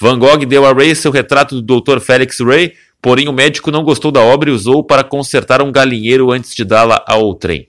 Van 0.00 0.18
Gogh 0.18 0.46
deu 0.46 0.64
a 0.64 0.72
Ray 0.72 0.94
seu 0.94 1.10
retrato 1.10 1.60
do 1.60 1.80
Dr. 1.80 1.98
Félix 2.00 2.40
Ray, 2.40 2.72
Porém, 3.00 3.28
o 3.28 3.32
médico 3.32 3.70
não 3.70 3.84
gostou 3.84 4.10
da 4.10 4.20
obra 4.20 4.50
e 4.50 4.52
usou 4.52 4.82
para 4.82 5.04
consertar 5.04 5.62
um 5.62 5.70
galinheiro 5.70 6.32
antes 6.32 6.54
de 6.54 6.64
dá-la 6.64 7.04
ao 7.06 7.34
trem. 7.34 7.68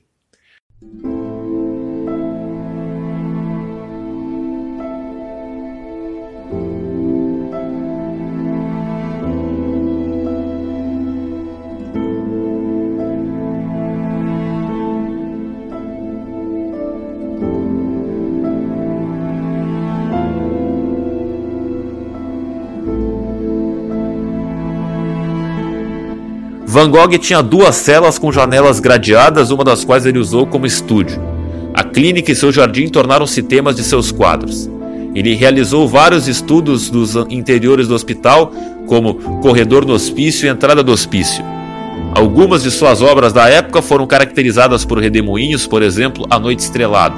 Van 26.72 26.88
Gogh 26.88 27.18
tinha 27.18 27.42
duas 27.42 27.78
celas 27.78 28.20
com 28.20 28.32
janelas 28.32 28.80
gradeadas, 28.80 29.50
uma 29.50 29.64
das 29.64 29.84
quais 29.84 30.06
ele 30.06 30.20
usou 30.20 30.46
como 30.46 30.68
estúdio. 30.68 31.20
A 31.74 31.84
clínica 31.84 32.32
e 32.32 32.36
seu 32.36 32.52
jardim 32.52 32.88
tornaram-se 32.90 33.42
temas 33.42 33.76
de 33.76 33.84
seus 33.84 34.12
quadros. 34.12 34.70
Ele 35.16 35.34
realizou 35.34 35.88
vários 35.88 36.28
estudos 36.28 36.88
dos 36.92 37.16
interiores 37.32 37.88
do 37.88 37.96
hospital, 37.96 38.54
como 38.86 39.16
corredor 39.42 39.84
do 39.84 39.94
hospício 39.94 40.46
e 40.46 40.50
entrada 40.50 40.84
do 40.84 40.92
hospício. 40.92 41.44
Algumas 42.14 42.62
de 42.62 42.70
suas 42.70 43.02
obras 43.02 43.34
da 43.34 43.50
época 43.50 43.82
foram 43.82 44.06
caracterizadas 44.06 44.86
por 44.86 45.00
redemoinhos, 45.00 45.66
por 45.66 45.82
exemplo, 45.82 46.28
A 46.30 46.38
Noite 46.38 46.60
Estrelada. 46.60 47.16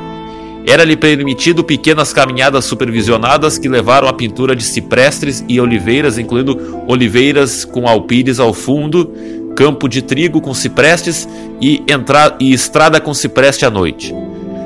Era-lhe 0.66 0.96
permitido 0.96 1.64
pequenas 1.64 2.14
caminhadas 2.14 2.66
supervisionadas 2.66 3.58
que 3.58 3.68
levaram 3.68 4.08
à 4.08 4.14
pintura 4.14 4.56
de 4.56 4.64
ciprestes 4.64 5.44
e 5.50 5.60
oliveiras, 5.60 6.18
incluindo 6.18 6.84
oliveiras 6.88 7.66
com 7.66 7.88
alpires 7.88 8.40
ao 8.40 8.54
fundo, 8.54 9.12
campo 9.56 9.88
de 9.88 10.02
trigo 10.02 10.42
com 10.42 10.54
ciprestes 10.54 11.28
e, 11.62 11.84
entra... 11.88 12.36
e 12.40 12.54
estrada 12.54 13.00
com 13.00 13.14
cipreste 13.14 13.66
à 13.66 13.70
noite. 13.70 14.14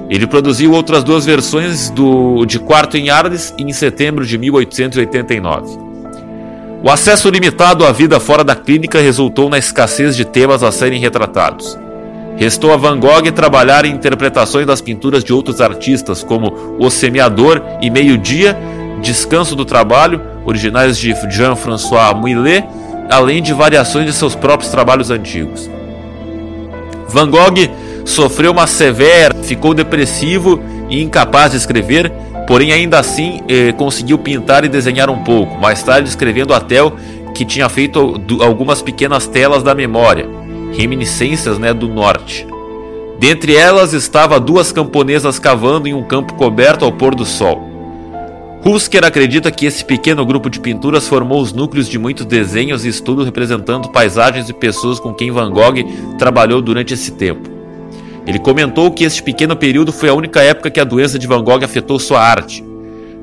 Ele 0.10 0.28
produziu 0.28 0.72
outras 0.72 1.04
duas 1.04 1.26
versões 1.26 1.90
do... 1.90 2.46
de 2.46 2.60
Quarto 2.60 2.98
em 2.98 3.10
Arles 3.10 3.54
em 3.58 3.72
setembro 3.74 4.26
de 4.26 4.38
1889. 4.38 5.86
O 6.84 6.90
acesso 6.92 7.30
limitado 7.30 7.84
à 7.84 7.92
vida 7.92 8.20
fora 8.20 8.44
da 8.44 8.56
clínica 8.56 9.00
resultou 9.00 9.50
na 9.50 9.58
escassez 9.58 10.16
de 10.16 10.24
temas 10.24 10.62
a 10.62 10.72
serem 10.72 11.00
retratados. 11.00 11.78
Restou 12.38 12.72
a 12.74 12.78
Van 12.78 13.00
Gogh 13.00 13.32
trabalhar 13.32 13.86
em 13.86 13.94
interpretações 13.94 14.68
das 14.68 14.82
pinturas 14.82 15.24
de 15.24 15.34
outros 15.34 15.62
artistas, 15.62 16.22
como 16.22 16.76
O 16.78 16.90
Semeador 16.90 17.62
e 17.82 17.90
Meio-Dia, 17.90 18.56
Descanso 19.02 19.56
do 19.56 19.66
Trabalho, 19.66 20.22
originais 20.46 20.98
de 20.98 21.16
Jean-François 21.30 22.14
Millet, 22.22 22.68
além 23.10 23.42
de 23.42 23.54
variações 23.54 24.06
de 24.06 24.14
seus 24.14 24.36
próprios 24.36 24.72
trabalhos 24.72 25.10
antigos. 25.10 25.70
Van 27.08 27.30
Gogh 27.30 27.70
sofreu 28.04 28.52
uma 28.52 28.68
severa, 28.68 29.34
ficou 29.44 29.74
depressivo 29.74 30.62
e 30.90 31.02
incapaz 31.02 31.52
de 31.52 31.58
escrever, 31.58 32.12
porém 32.48 32.72
ainda 32.72 33.00
assim 33.00 33.42
eh, 33.48 33.72
conseguiu 33.74 34.18
pintar 34.18 34.64
e 34.66 34.70
desenhar 34.70 35.10
um 35.10 35.24
pouco, 35.24 35.58
mais 35.58 35.82
tarde 35.82 36.10
escrevendo 36.10 36.54
até 36.54 36.78
que 37.34 37.44
tinha 37.44 37.68
feito 37.68 38.22
algumas 38.42 38.82
pequenas 38.82 39.28
telas 39.28 39.64
da 39.64 39.76
memória 39.76 40.28
reminiscências 40.76 41.58
né, 41.58 41.74
do 41.74 41.88
norte. 41.88 42.46
Dentre 43.18 43.56
elas 43.56 43.94
estava 43.94 44.40
duas 44.40 44.72
camponesas 44.72 45.40
cavando 45.40 45.88
em 45.88 45.94
um 45.94 46.04
campo 46.04 46.34
coberto 46.34 46.84
ao 46.84 46.92
pôr 46.92 47.16
do 47.16 47.26
sol. 47.26 47.65
Husker 48.68 49.06
acredita 49.06 49.52
que 49.52 49.68
esse 49.68 49.86
pequeno 49.86 50.26
grupo 50.26 50.50
de 50.50 50.60
pinturas 50.60 51.08
formou 51.08 51.40
os 51.40 51.54
núcleos 51.54 51.88
de 51.88 52.00
muitos 52.00 52.26
desenhos 52.26 52.84
e 52.84 52.88
estudos 52.88 53.24
representando 53.24 53.90
paisagens 53.90 54.50
e 54.50 54.54
pessoas 54.54 55.00
com 55.00 55.14
quem 55.14 55.30
Van 55.30 55.52
Gogh 55.52 55.84
trabalhou 56.18 56.64
durante 56.64 56.92
esse 56.92 57.12
tempo. 57.12 57.48
Ele 58.26 58.40
comentou 58.40 58.92
que 58.92 59.04
este 59.04 59.22
pequeno 59.22 59.56
período 59.56 59.94
foi 59.94 60.10
a 60.10 60.16
única 60.16 60.42
época 60.42 60.72
que 60.72 60.80
a 60.80 60.84
doença 60.84 61.20
de 61.20 61.28
Van 61.28 61.44
Gogh 61.44 61.64
afetou 61.64 62.00
sua 62.00 62.20
arte. 62.20 62.66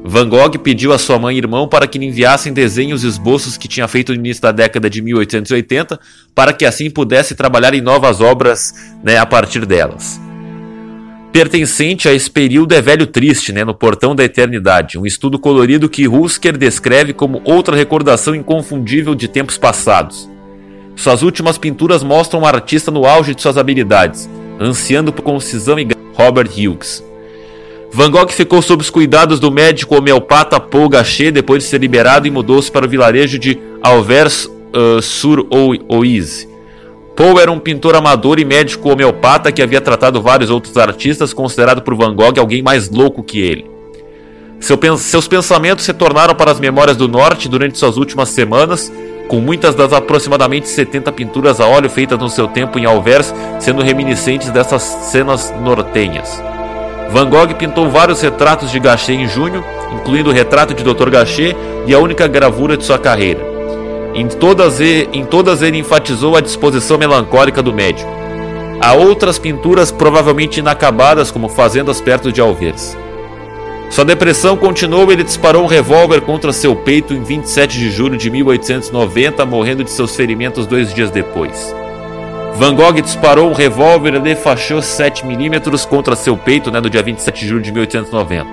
Van 0.05 0.29
Gogh 0.29 0.61
pediu 0.61 0.93
a 0.93 0.99
sua 0.99 1.19
mãe 1.19 1.35
e 1.35 1.39
irmão 1.39 1.67
para 1.67 1.89
que 1.89 1.99
lhe 1.99 2.07
enviassem 2.07 2.53
desenhos 2.53 3.03
e 3.03 3.09
esboços 3.09 3.57
que 3.57 3.67
tinha 3.67 3.89
feito 3.89 4.13
no 4.13 4.19
início 4.21 4.43
da 4.43 4.53
década 4.53 4.89
de 4.89 5.03
1880, 5.03 5.99
para 6.37 6.53
que 6.53 6.65
assim 6.65 6.89
pudesse 6.89 7.35
trabalhar 7.35 7.75
em 7.75 7.81
novas 7.81 8.21
obras 8.21 8.73
né, 9.03 9.19
a 9.19 9.27
partir 9.27 9.67
delas. 9.67 10.21
Pertencente 11.33 12.09
a 12.11 12.13
esse 12.13 12.31
período 12.31 12.75
é 12.75 12.83
Velho 12.83 13.07
Triste, 13.07 13.55
né, 13.55 13.65
no 13.65 13.75
Portão 13.75 14.15
da 14.15 14.23
Eternidade, 14.23 14.99
um 14.99 15.07
estudo 15.07 15.39
colorido 15.39 15.89
que 15.89 16.07
Husker 16.07 16.59
descreve 16.59 17.15
como 17.15 17.41
outra 17.43 17.75
recordação 17.75 18.35
inconfundível 18.35 19.15
de 19.15 19.29
tempos 19.29 19.57
passados. 19.57 20.29
Suas 20.95 21.23
últimas 21.23 21.57
pinturas 21.57 22.03
mostram 22.03 22.41
o 22.41 22.43
um 22.43 22.47
artista 22.47 22.91
no 22.91 23.07
auge 23.07 23.35
de 23.35 23.41
suas 23.41 23.57
habilidades, 23.57 24.29
ansiando 24.61 25.11
por 25.11 25.23
concisão 25.23 25.79
e 25.79 25.89
Robert 26.13 26.51
Hughes. 26.51 27.03
Van 27.91 28.11
Gogh 28.11 28.29
ficou 28.29 28.61
sob 28.61 28.83
os 28.83 28.91
cuidados 28.91 29.41
do 29.41 29.51
médico 29.51 29.97
homeopata 29.97 30.61
Paul 30.61 30.91
Gachet 30.91 31.33
depois 31.33 31.63
de 31.63 31.71
ser 31.71 31.81
liberado 31.81 32.27
e 32.27 32.31
mudou-se 32.31 32.71
para 32.71 32.85
o 32.85 32.89
vilarejo 32.89 33.39
de 33.39 33.59
Alvers-sur-Oise. 33.83 36.52
Paul 37.17 37.39
era 37.39 37.53
um 37.53 37.59
pintor 37.59 37.95
amador 37.95 38.39
e 38.39 38.45
médico 38.45 38.91
homeopata 38.91 39.53
que 39.53 39.63
havia 39.63 39.81
tratado 39.81 40.23
vários 40.23 40.51
outros 40.51 40.77
artistas, 40.77 41.33
considerado 41.33 41.83
por 41.83 41.95
Van 41.95 42.15
Gogh 42.15 42.39
alguém 42.39 42.63
mais 42.63 42.89
louco 42.89 43.23
que 43.23 43.41
ele. 43.41 43.71
Seu, 44.59 44.79
seus 44.97 45.29
pensamentos 45.29 45.85
se 45.85 45.93
tornaram 45.93 46.35
para 46.35 46.51
as 46.51 46.61
memórias 46.61 46.97
do 46.97 47.09
norte 47.09 47.49
durante 47.49 47.77
suas 47.77 47.97
últimas 47.97 48.31
semanas, 48.31 48.93
com 49.29 49.41
muitas 49.41 49.75
das 49.75 49.93
aproximadamente 49.93 50.69
70 50.69 51.13
pinturas 51.13 51.61
a 51.61 51.67
óleo 51.67 51.91
feitas 51.91 52.19
no 52.19 52.31
seu 52.31 52.49
tempo 52.49 52.79
em 52.79 52.85
Alvers 52.85 53.35
sendo 53.59 53.83
reminiscentes 53.83 54.51
dessas 54.51 54.83
cenas 54.83 55.53
nortenhas. 55.63 56.43
Van 57.11 57.29
Gogh 57.29 57.55
pintou 57.55 57.91
vários 57.91 58.23
retratos 58.23 58.71
de 58.71 58.81
Gachet 58.81 59.13
em 59.13 59.29
junho, 59.29 59.63
incluindo 59.93 60.31
o 60.31 60.33
retrato 60.33 60.73
de 60.73 60.83
Dr. 60.83 61.11
Gachet 61.11 61.55
e 61.87 61.93
a 61.93 61.99
única 61.99 62.27
gravura 62.27 62.77
de 62.77 62.85
sua 62.85 62.99
carreira. 62.99 63.52
Em 64.15 64.29
todas, 64.29 64.81
ele, 64.81 65.09
em 65.13 65.25
todas 65.25 65.63
ele 65.63 65.79
enfatizou 65.79 66.37
a 66.37 66.41
disposição 66.41 66.99
melancólica 66.99 67.63
do 67.63 67.73
médico. 67.73 68.11
Há 68.81 68.95
outras 68.95 69.39
pinturas 69.39 69.91
provavelmente 69.91 70.61
inacabadas, 70.61 71.31
como 71.31 71.49
fazendas 71.49 72.01
perto 72.01 72.33
de 72.33 72.41
Alvers. 72.41 72.97
Sua 73.91 74.05
depressão 74.05 74.57
continuou 74.57 75.11
e 75.11 75.15
ele 75.15 75.23
disparou 75.23 75.63
um 75.63 75.67
revólver 75.67 76.23
contra 76.23 76.53
seu 76.53 76.75
peito 76.75 77.15
em 77.15 77.23
27 77.23 77.79
de 77.79 77.91
julho 77.91 78.17
de 78.17 78.31
1890, 78.31 79.47
morrendo 79.47 79.85
de 79.85 79.91
seus 79.91 80.17
ferimentos 80.17 80.67
dois 80.67 80.93
dias 80.93 81.11
depois. 81.11 81.75
Van 82.55 82.75
Gogh 82.75 83.01
disparou 83.01 83.51
um 83.51 83.55
revólver 83.55 84.15
e 84.27 84.35
fachou 84.35 84.81
7mm 84.81 85.87
contra 85.87 86.17
seu 86.17 86.37
peito 86.37 86.71
né, 86.71 86.81
no 86.81 86.91
dia 86.91 87.03
27 87.03 87.41
de 87.41 87.49
julho 87.49 87.63
de 87.63 87.73
1890. 87.73 88.51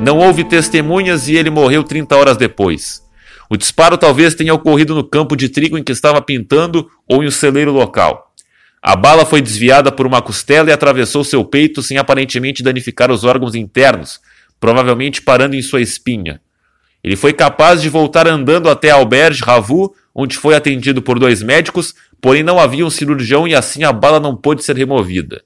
Não 0.00 0.18
houve 0.18 0.42
testemunhas 0.42 1.28
e 1.28 1.36
ele 1.36 1.50
morreu 1.50 1.84
30 1.84 2.16
horas 2.16 2.36
depois. 2.36 3.03
O 3.50 3.56
disparo 3.56 3.98
talvez 3.98 4.34
tenha 4.34 4.54
ocorrido 4.54 4.94
no 4.94 5.04
campo 5.04 5.36
de 5.36 5.48
trigo 5.48 5.76
em 5.76 5.82
que 5.82 5.92
estava 5.92 6.20
pintando 6.20 6.90
ou 7.08 7.22
em 7.22 7.26
um 7.26 7.30
celeiro 7.30 7.72
local. 7.72 8.32
A 8.82 8.94
bala 8.96 9.24
foi 9.24 9.40
desviada 9.40 9.90
por 9.90 10.06
uma 10.06 10.20
costela 10.20 10.68
e 10.68 10.72
atravessou 10.72 11.24
seu 11.24 11.44
peito 11.44 11.82
sem 11.82 11.96
aparentemente 11.96 12.62
danificar 12.62 13.10
os 13.10 13.24
órgãos 13.24 13.54
internos, 13.54 14.20
provavelmente 14.60 15.22
parando 15.22 15.56
em 15.56 15.62
sua 15.62 15.80
espinha. 15.80 16.40
Ele 17.02 17.16
foi 17.16 17.32
capaz 17.32 17.82
de 17.82 17.88
voltar 17.88 18.26
andando 18.26 18.68
até 18.68 18.90
Alberge 18.90 19.42
Ravu, 19.42 19.94
onde 20.14 20.36
foi 20.36 20.54
atendido 20.54 21.02
por 21.02 21.18
dois 21.18 21.42
médicos, 21.42 21.94
porém 22.20 22.42
não 22.42 22.58
havia 22.58 22.84
um 22.84 22.90
cirurgião 22.90 23.48
e 23.48 23.54
assim 23.54 23.84
a 23.84 23.92
bala 23.92 24.20
não 24.20 24.36
pôde 24.36 24.62
ser 24.62 24.76
removida. 24.76 25.42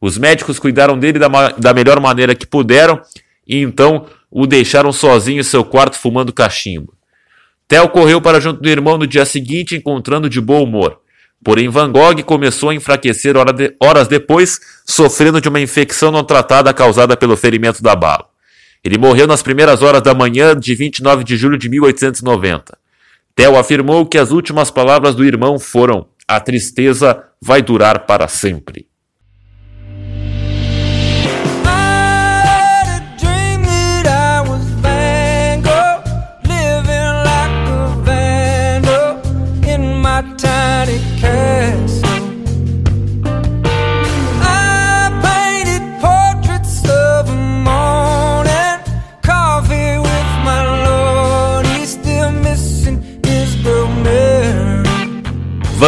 Os 0.00 0.16
médicos 0.16 0.58
cuidaram 0.58 0.98
dele 0.98 1.18
da, 1.18 1.28
da 1.50 1.74
melhor 1.74 2.00
maneira 2.00 2.34
que 2.34 2.46
puderam 2.46 3.00
e 3.46 3.58
então 3.58 4.06
o 4.30 4.46
deixaram 4.46 4.92
sozinho 4.92 5.40
em 5.40 5.44
seu 5.44 5.64
quarto 5.64 5.98
fumando 5.98 6.32
cachimbo. 6.32 6.94
Theo 7.70 7.88
correu 7.88 8.20
para 8.20 8.40
junto 8.40 8.60
do 8.60 8.68
irmão 8.68 8.98
no 8.98 9.06
dia 9.06 9.24
seguinte, 9.24 9.76
encontrando 9.76 10.28
de 10.28 10.40
bom 10.40 10.64
humor. 10.64 10.98
Porém, 11.42 11.68
Van 11.68 11.92
Gogh 11.92 12.20
começou 12.24 12.70
a 12.70 12.74
enfraquecer 12.74 13.36
hora 13.36 13.52
de, 13.52 13.76
horas 13.80 14.08
depois, 14.08 14.58
sofrendo 14.84 15.40
de 15.40 15.48
uma 15.48 15.60
infecção 15.60 16.10
não 16.10 16.24
tratada 16.24 16.74
causada 16.74 17.16
pelo 17.16 17.36
ferimento 17.36 17.80
da 17.80 17.94
bala. 17.94 18.26
Ele 18.82 18.98
morreu 18.98 19.24
nas 19.24 19.40
primeiras 19.40 19.82
horas 19.82 20.02
da 20.02 20.12
manhã 20.12 20.58
de 20.58 20.74
29 20.74 21.22
de 21.22 21.36
julho 21.36 21.56
de 21.56 21.68
1890. 21.68 22.76
Theo 23.36 23.56
afirmou 23.56 24.04
que 24.04 24.18
as 24.18 24.32
últimas 24.32 24.68
palavras 24.68 25.14
do 25.14 25.24
irmão 25.24 25.56
foram: 25.56 26.08
A 26.26 26.40
tristeza 26.40 27.22
vai 27.40 27.62
durar 27.62 28.00
para 28.04 28.26
sempre. 28.26 28.89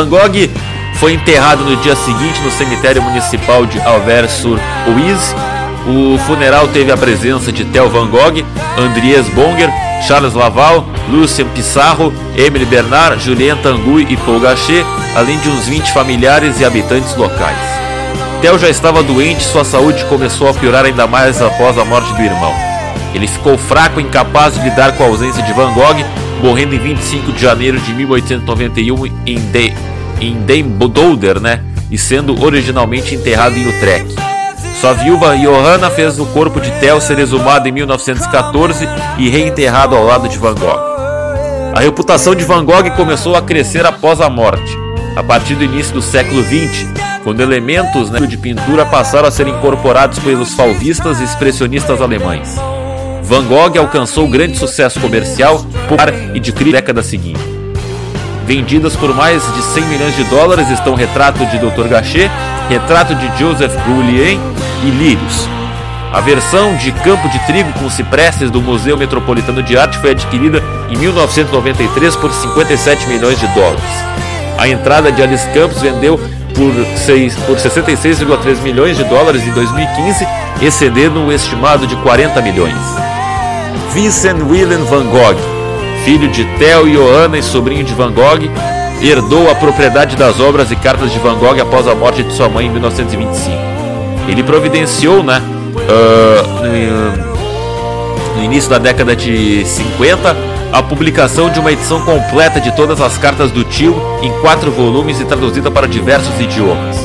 Van 0.03 0.09
Gogh 0.09 0.51
foi 0.97 1.13
enterrado 1.13 1.65
no 1.65 1.77
dia 1.77 1.95
seguinte 1.95 2.41
no 2.43 2.51
cemitério 2.51 3.03
municipal 3.03 3.65
de 3.65 3.81
Alvers-sur-Oise. 3.81 5.35
O 5.87 6.19
funeral 6.27 6.69
teve 6.69 6.91
a 6.91 6.97
presença 6.97 7.53
de 7.53 7.65
Theo 7.65 7.89
Van 7.89 8.09
Gogh, 8.09 8.45
Andries 8.79 9.29
Bonger, 9.29 9.71
Charles 10.07 10.35
Laval, 10.35 10.87
Lucien 11.09 11.47
Pissarro, 11.49 12.13
Emily 12.37 12.65
Bernard, 12.65 13.23
Julien 13.23 13.57
Tanguy 13.57 14.07
e 14.11 14.17
Paul 14.17 14.41
Gachet, 14.41 14.85
além 15.15 15.39
de 15.39 15.49
uns 15.49 15.67
20 15.67 15.93
familiares 15.93 16.59
e 16.61 16.65
habitantes 16.65 17.15
locais. 17.17 17.59
Theo 18.41 18.59
já 18.59 18.69
estava 18.69 19.05
doente 19.05 19.41
e 19.41 19.45
sua 19.45 19.65
saúde 19.65 20.05
começou 20.07 20.49
a 20.49 20.55
piorar 20.55 20.85
ainda 20.85 21.07
mais 21.07 21.41
após 21.41 21.79
a 21.79 21.85
morte 21.85 22.13
do 22.15 22.23
irmão. 22.23 22.53
Ele 23.15 23.29
ficou 23.29 23.57
fraco 23.57 24.01
e 24.01 24.03
incapaz 24.03 24.55
de 24.55 24.63
lidar 24.63 24.97
com 24.97 25.05
a 25.05 25.07
ausência 25.07 25.43
de 25.43 25.53
Van 25.53 25.73
Gogh 25.73 26.05
morrendo 26.43 26.75
em 26.75 26.79
25 26.79 27.33
de 27.33 27.41
janeiro 27.41 27.79
de 27.81 27.95
1891 27.95 29.07
em, 29.25 29.39
de, 29.39 29.73
em 30.23 30.43
Dembodolder, 30.43 31.41
né? 31.41 31.61
E 31.91 31.99
sendo 31.99 32.43
originalmente 32.43 33.15
enterrado 33.15 33.57
em 33.57 33.67
Utrecht. 33.67 34.15
Sua 34.81 34.95
viúva 34.95 35.37
Johanna 35.37 35.91
fez 35.91 36.19
o 36.19 36.27
corpo 36.27 36.61
de 36.61 36.71
Theo 36.73 37.01
ser 37.01 37.19
exumado 37.19 37.69
em 37.69 37.73
1914 37.73 38.89
e 39.19 39.29
reenterrado 39.29 39.95
ao 39.95 40.05
lado 40.05 40.29
de 40.29 40.39
Van 40.39 40.55
Gogh. 40.55 40.93
A 41.75 41.81
reputação 41.81 42.35
de 42.35 42.45
Van 42.45 42.65
Gogh 42.65 42.91
começou 42.97 43.37
a 43.37 43.43
crescer 43.43 43.85
após 43.87 44.21
a 44.21 44.29
morte, 44.29 44.77
a 45.17 45.23
partir 45.23 45.55
do 45.55 45.65
início 45.65 45.95
do 45.95 46.03
século 46.03 46.43
XX, 46.43 46.87
quando 47.23 47.41
elementos 47.41 48.11
né, 48.11 48.21
de 48.21 48.37
pintura 48.37 48.85
passaram 48.85 49.29
a 49.29 49.31
ser 49.31 49.47
incorporados 49.47 50.19
pelos 50.19 50.55
fauvistas 50.55 51.21
e 51.21 51.25
expressionistas 51.25 52.01
alemães. 52.01 52.57
Van 53.23 53.45
Gogh 53.45 53.79
alcançou 53.79 54.29
grande 54.29 54.59
sucesso 54.59 55.01
comercial, 55.01 55.65
popular 55.89 56.13
e 56.35 56.41
de 56.41 56.53
crítica 56.53 56.79
década 56.79 57.03
seguinte. 57.03 57.52
Vendidas 58.47 58.97
por 58.97 59.15
mais 59.15 59.43
de 59.55 59.63
100 59.63 59.85
milhões 59.85 60.17
de 60.17 60.25
dólares 60.25 60.69
estão 60.71 60.95
retrato 60.95 61.45
de 61.47 61.59
Dr. 61.59 61.89
Gachet, 61.89 62.31
retrato 62.69 63.15
de 63.15 63.39
Joseph 63.39 63.75
Goulien 63.87 64.41
e 64.85 64.91
lírios. 64.91 65.49
A 66.13 66.21
versão 66.21 66.75
de 66.77 66.93
campo 66.93 67.29
de 67.29 67.39
trigo 67.47 67.73
com 67.75 67.89
ciprestes 67.89 68.51
do 68.51 68.61
Museu 68.61 68.99
Metropolitano 68.99 69.63
de 69.63 69.79
Arte 69.79 69.97
foi 69.99 70.11
adquirida 70.11 70.63
em 70.91 70.97
1993 70.99 72.17
por 72.17 72.31
57 72.33 73.07
milhões 73.07 73.41
de 73.41 73.47
dólares. 73.49 73.81
A 74.59 74.69
entrada 74.69 75.11
de 75.11 75.23
Alice 75.23 75.49
Campos 75.51 75.81
vendeu 75.81 76.19
por, 76.55 76.73
por 77.47 77.57
66,3 77.57 78.61
milhões 78.61 78.97
de 78.97 79.05
dólares 79.05 79.47
em 79.47 79.53
2015, 79.53 80.27
excedendo 80.61 81.25
o 81.25 81.33
estimado 81.33 81.87
de 81.87 81.97
40 81.97 82.43
milhões. 82.43 82.77
Vincent 83.95 84.43
Willem 84.43 84.85
van 84.85 85.05
Gogh, 85.07 85.62
filho 86.05 86.29
de 86.29 86.45
Theo 86.59 86.89
e 86.89 86.93
Johanna 86.93 87.39
e 87.39 87.43
sobrinho 87.43 87.85
de 87.85 87.95
Van 87.95 88.13
Gogh, 88.13 88.51
herdou 89.01 89.51
a 89.51 89.55
propriedade 89.55 90.17
das 90.17 90.41
obras 90.41 90.71
e 90.71 90.77
cartas 90.77 91.13
de 91.13 91.19
Van 91.19 91.35
Gogh 91.35 91.61
após 91.61 91.87
a 91.87 91.95
morte 91.95 92.23
de 92.23 92.33
sua 92.33 92.49
mãe 92.49 92.67
em 92.67 92.71
1925. 92.71 93.57
Ele 94.29 94.43
providenciou, 94.43 95.23
né, 95.23 95.43
uh, 95.77 96.43
no 98.37 98.45
início 98.45 98.71
da 98.71 98.79
década 98.79 99.15
de 99.15 99.65
50, 99.65 100.37
a 100.73 100.83
publicação 100.83 101.51
de 101.51 101.61
uma 101.61 101.71
edição 101.71 102.01
completa 102.03 102.61
de 102.61 102.75
todas 102.75 103.01
as 103.01 103.19
cartas 103.19 103.51
do 103.51 103.63
tio 103.65 103.95
em 104.23 104.33
quatro 104.41 104.71
volumes 104.71 105.21
e 105.21 105.25
traduzida 105.25 105.71
para 105.71 105.87
diversos 105.87 106.41
idiomas. 106.41 106.97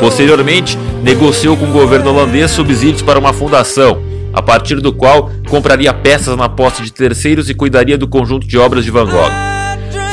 Posteriormente, 0.00 0.76
negociou 1.02 1.56
com 1.56 1.66
o 1.66 1.72
governo 1.72 2.10
holandês 2.10 2.50
subsídios 2.50 3.02
para 3.02 3.18
uma 3.18 3.32
fundação, 3.32 4.02
a 4.32 4.42
partir 4.42 4.80
do 4.80 4.92
qual 4.92 5.30
compraria 5.52 5.92
peças 5.92 6.34
na 6.34 6.48
posse 6.48 6.82
de 6.82 6.90
terceiros 6.90 7.50
e 7.50 7.54
cuidaria 7.54 7.98
do 7.98 8.08
conjunto 8.08 8.46
de 8.46 8.56
obras 8.56 8.86
de 8.86 8.90
Van 8.90 9.04
Gogh. 9.04 9.30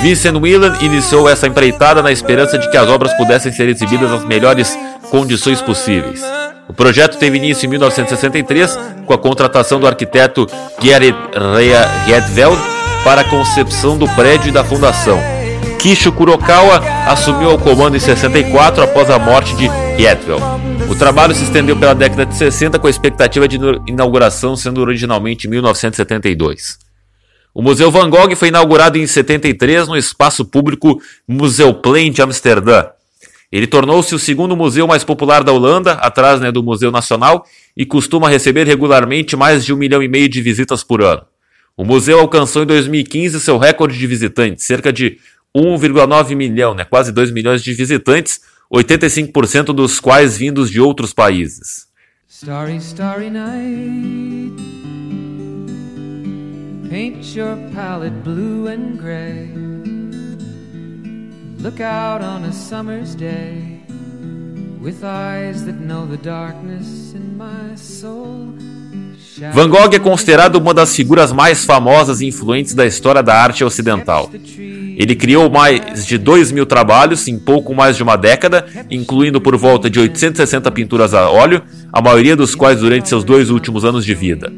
Vincent 0.02 0.36
Whelan 0.36 0.76
iniciou 0.82 1.30
essa 1.30 1.48
empreitada 1.48 2.04
na 2.04 2.12
esperança 2.12 2.58
de 2.58 2.70
que 2.70 2.76
as 2.76 2.90
obras 2.90 3.14
pudessem 3.14 3.50
ser 3.50 3.70
exibidas 3.70 4.12
nas 4.12 4.26
melhores 4.26 4.78
condições 5.10 5.62
possíveis. 5.62 6.22
O 6.68 6.74
projeto 6.74 7.18
teve 7.18 7.38
início 7.38 7.66
em 7.66 7.70
1963 7.70 8.78
com 9.06 9.14
a 9.14 9.18
contratação 9.18 9.80
do 9.80 9.88
arquiteto 9.88 10.46
Gerrit 10.82 11.16
Redveld 12.06 12.62
para 13.06 13.22
a 13.22 13.30
concepção 13.30 13.98
do 13.98 14.10
prédio 14.10 14.50
e 14.50 14.52
da 14.52 14.66
fundação. 14.66 15.39
Kisho 15.80 16.12
Kurokawa 16.12 16.80
assumiu 17.08 17.52
o 17.52 17.58
comando 17.58 17.96
em 17.96 18.00
64 18.02 18.84
após 18.84 19.10
a 19.10 19.18
morte 19.18 19.56
de 19.56 19.66
Redveld. 19.98 20.44
O 20.92 20.96
trabalho 20.96 21.34
se 21.34 21.44
estendeu 21.44 21.78
pela 21.78 21.96
década 21.96 22.26
de 22.26 22.36
60 22.36 22.78
com 22.78 22.88
a 22.88 22.90
expectativa 22.90 23.48
de 23.48 23.58
inauguração 23.88 24.58
sendo 24.58 24.82
originalmente 24.82 25.48
em 25.48 25.50
1972. 25.50 26.78
O 27.54 27.62
Museu 27.62 27.90
Van 27.90 28.10
Gogh 28.10 28.36
foi 28.36 28.50
inaugurado 28.50 28.98
em 28.98 29.08
73 29.08 29.88
no 29.88 29.96
espaço 29.96 30.44
público 30.44 31.02
Museusplein 31.26 32.12
de 32.12 32.22
Amsterdã. 32.22 32.88
Ele 33.50 33.66
tornou-se 33.66 34.14
o 34.14 34.20
segundo 34.20 34.58
museu 34.58 34.86
mais 34.86 35.06
popular 35.06 35.46
da 35.46 35.54
Holanda, 35.54 35.94
atrás 35.94 36.42
né, 36.42 36.52
do 36.52 36.62
Museu 36.62 36.92
Nacional, 36.92 37.46
e 37.76 37.86
costuma 37.86 38.30
receber 38.30 38.68
regularmente 38.68 39.36
mais 39.38 39.66
de 39.66 39.74
um 39.74 39.78
milhão 39.78 40.04
e 40.04 40.10
meio 40.10 40.28
de 40.28 40.42
visitas 40.42 40.84
por 40.84 41.02
ano. 41.02 41.22
O 41.76 41.86
museu 41.86 42.20
alcançou 42.20 42.64
em 42.64 42.66
2015 42.66 43.40
seu 43.40 43.58
recorde 43.58 43.98
de 43.98 44.06
visitantes, 44.06 44.66
cerca 44.66 44.92
de 44.92 45.18
1,9 45.56 46.36
milhão, 46.36 46.74
né, 46.74 46.86
quase 46.86 47.12
2 47.12 47.32
milhões 47.32 47.64
de 47.64 47.74
visitantes, 47.74 48.40
85% 48.72 49.74
dos 49.74 50.00
quais 50.00 50.38
vindos 50.38 50.70
de 50.70 50.80
outros 50.80 51.14
países. 51.14 51.88
Starry, 52.28 52.78
starry 52.78 53.32
Paint 56.90 57.36
your 57.36 57.58
palette 57.74 58.24
blue 58.24 58.68
and 58.68 58.98
gray. 58.98 59.50
Look 61.62 61.82
out 61.82 62.24
on 62.24 62.46
a 62.46 62.54
summer's 62.54 63.16
day 63.16 63.82
with 64.82 65.04
eyes 65.04 65.66
that 65.66 65.80
know 65.80 66.08
the 66.08 66.18
darkness 66.18 67.14
in 67.14 67.38
my 67.38 67.76
soul. 67.76 68.54
Van 69.54 69.70
Gogh 69.70 69.94
é 69.94 70.00
considerado 70.00 70.56
uma 70.56 70.74
das 70.74 70.96
figuras 70.96 71.32
mais 71.32 71.64
famosas 71.64 72.22
e 72.22 72.28
influentes 72.28 72.74
da 72.74 72.86
história 72.86 73.24
da 73.24 73.36
arte 73.36 73.64
ocidental. 73.64 74.30
Ele 75.00 75.16
criou 75.16 75.50
mais 75.50 76.06
de 76.06 76.18
2 76.18 76.52
mil 76.52 76.66
trabalhos 76.66 77.26
em 77.30 77.40
pouco 77.40 77.74
mais 77.74 77.96
de 77.96 78.04
uma 78.04 78.18
década, 78.18 78.66
incluindo 78.92 79.40
por 79.40 79.56
volta 79.56 79.90
de 79.90 79.98
860 79.98 80.70
pinturas 80.72 81.14
a 81.14 81.30
óleo, 81.30 81.62
a 81.94 82.02
maioria 82.02 82.36
dos 82.36 82.54
quais 82.54 82.82
durante 82.82 83.08
seus 83.08 83.24
dois 83.24 83.50
últimos 83.50 83.86
anos 83.86 84.04
de 84.04 84.14
vida. 84.14 84.52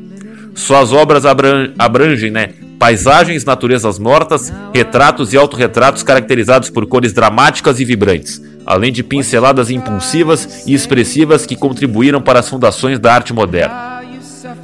Suas 0.55 0.91
obras 0.91 1.25
abrangem 1.27 2.31
né, 2.31 2.49
paisagens, 2.79 3.45
naturezas 3.45 3.99
mortas, 3.99 4.51
retratos 4.73 5.31
e 5.31 5.37
autorretratos 5.37 6.01
caracterizados 6.01 6.71
por 6.71 6.87
cores 6.87 7.13
dramáticas 7.13 7.79
e 7.79 7.85
vibrantes, 7.85 8.41
além 8.65 8.91
de 8.91 9.03
pinceladas 9.03 9.69
impulsivas 9.69 10.63
e 10.65 10.73
expressivas 10.73 11.45
que 11.45 11.55
contribuíram 11.55 12.19
para 12.19 12.39
as 12.39 12.49
fundações 12.49 12.97
da 12.97 13.13
arte 13.13 13.31
moderna. 13.31 14.01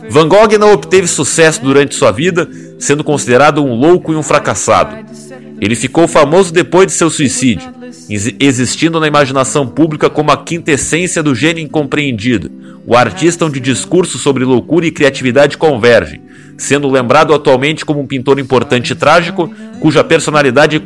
Van 0.10 0.28
Gogh 0.28 0.58
não 0.58 0.74
obteve 0.74 1.08
sucesso 1.08 1.62
durante 1.62 1.94
sua 1.94 2.12
vida, 2.12 2.50
sendo 2.80 3.04
considerado 3.04 3.63
um 3.63 3.76
louco 3.76 4.12
e 4.12 4.16
um 4.16 4.24
fracassado. 4.24 5.06
Ele 5.60 5.76
ficou 5.76 6.08
famoso 6.08 6.54
depois 6.54 6.88
de 6.88 6.93
seu 6.93 7.10
suicídio, 7.10 7.67
existindo 8.39 9.00
na 9.00 9.08
imaginação 9.08 9.67
pública 9.67 10.10
como 10.10 10.32
a 10.32 10.38
quintessência 10.38 11.24
do 11.24 11.34
gênio 11.34 11.63
incompreendido, 11.63 12.52
o 12.86 12.96
artista 12.96 13.46
onde 13.46 13.60
discurso 13.60 14.17
sobre 14.17 14.43
loucura 14.43 14.86
e 14.86 14.91
criatividade 14.91 15.58
convergem, 15.58 16.22
sendo 16.58 16.89
lembrado 16.89 17.34
atualmente 17.34 17.84
como 17.84 18.00
um 18.00 18.08
pintor 18.08 18.39
importante 18.39 18.91
e 18.91 18.96
trágico, 18.96 19.52
cuja 19.80 20.04
personalidade, 20.04 20.82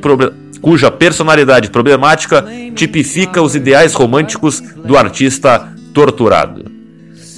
cuja 0.62 0.89
personalidade 0.89 1.69
problemática 1.69 2.45
tipifica 2.73 3.41
os 3.41 3.55
ideais 3.55 3.93
românticos 3.93 4.62
do 4.62 4.97
artista 4.97 5.71
torturado. 5.93 6.70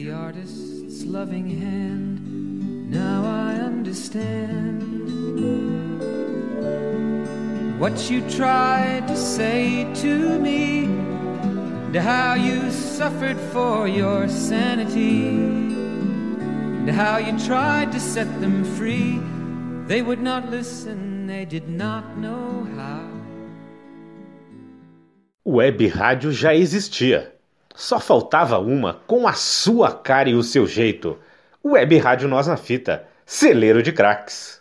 What 7.86 8.10
you 8.10 8.20
tried 8.28 9.06
to 9.06 9.16
say 9.16 9.86
to 9.94 10.40
me, 10.40 10.86
and 10.86 11.94
how 11.94 12.34
you 12.34 12.68
suffered 12.72 13.38
for 13.52 13.86
your 13.86 14.28
sanity, 14.28 15.28
and 15.28 16.90
how 16.90 17.16
you 17.16 17.32
tried 17.46 17.92
to 17.92 18.00
set 18.00 18.26
them 18.40 18.64
free. 18.76 19.20
They 19.86 20.02
would 20.02 20.20
not 20.20 20.50
listen, 20.50 21.28
they 21.28 21.44
did 21.44 21.68
not 21.68 22.18
know 22.18 22.66
how. 22.74 23.06
Web 25.44 25.86
rádio 25.86 26.32
já 26.32 26.52
existia. 26.56 27.32
Só 27.72 28.00
faltava 28.00 28.58
uma 28.58 28.94
com 29.06 29.28
a 29.28 29.34
sua 29.34 29.92
cara 29.92 30.28
e 30.28 30.34
o 30.34 30.42
seu 30.42 30.66
jeito. 30.66 31.16
Web 31.64 31.98
Rádio 31.98 32.26
Nós 32.26 32.48
na 32.48 32.56
Fita, 32.56 33.06
celeiro 33.24 33.80
de 33.80 33.92
craques. 33.92 34.54